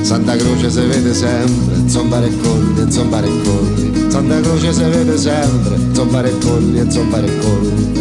Santa 0.03 0.37
Croce 0.37 0.71
si 0.71 0.81
vede 0.81 1.13
sempre, 1.13 1.89
zombare 1.89 2.29
e 2.29 2.41
colli, 2.41 2.81
e 2.81 2.91
zombare 2.91 3.27
e 3.27 3.43
colli, 3.43 4.11
Santa 4.11 4.41
Croce 4.41 4.73
si 4.73 4.83
vede 4.85 5.19
sempre, 5.19 5.79
zombare 5.93 6.31
e 6.31 6.39
colli, 6.39 6.79
e 6.79 6.91
zombare 6.91 7.27
e 7.27 7.39
colli. 7.39 7.95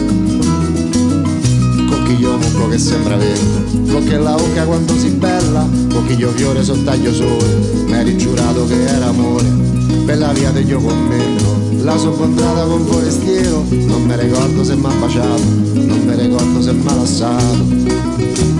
Cocchiglio 1.88 2.38
mucco 2.38 2.70
che 2.70 2.78
sembra 2.78 3.16
verde, 3.18 3.92
con 3.92 4.04
che 4.06 4.18
la 4.18 4.36
occa 4.36 4.64
quando 4.64 4.96
si 4.96 5.10
bella, 5.10 5.68
cocchiglio 5.92 6.30
fiore 6.32 6.64
sottaglio 6.64 7.12
sole, 7.14 7.84
mi 7.88 7.94
eri 7.94 8.16
giurato 8.16 8.68
che 8.68 8.86
era 8.86 9.08
amore 9.08 9.75
per 10.06 10.18
la 10.20 10.32
via 10.34 10.52
degli 10.52 10.74
commento 10.74 11.84
la 11.84 11.98
so 11.98 12.10
incontrata 12.10 12.64
con 12.66 12.86
forestiero 12.86 13.66
non 13.70 14.04
mi 14.04 14.16
ricordo 14.16 14.64
se 14.64 14.76
m'ha 14.76 14.94
baciato 15.00 15.44
non 15.74 16.00
mi 16.06 16.16
ricordo 16.16 16.62
se 16.62 16.72
m'ha 16.74 16.94
lasciato 16.94 18.55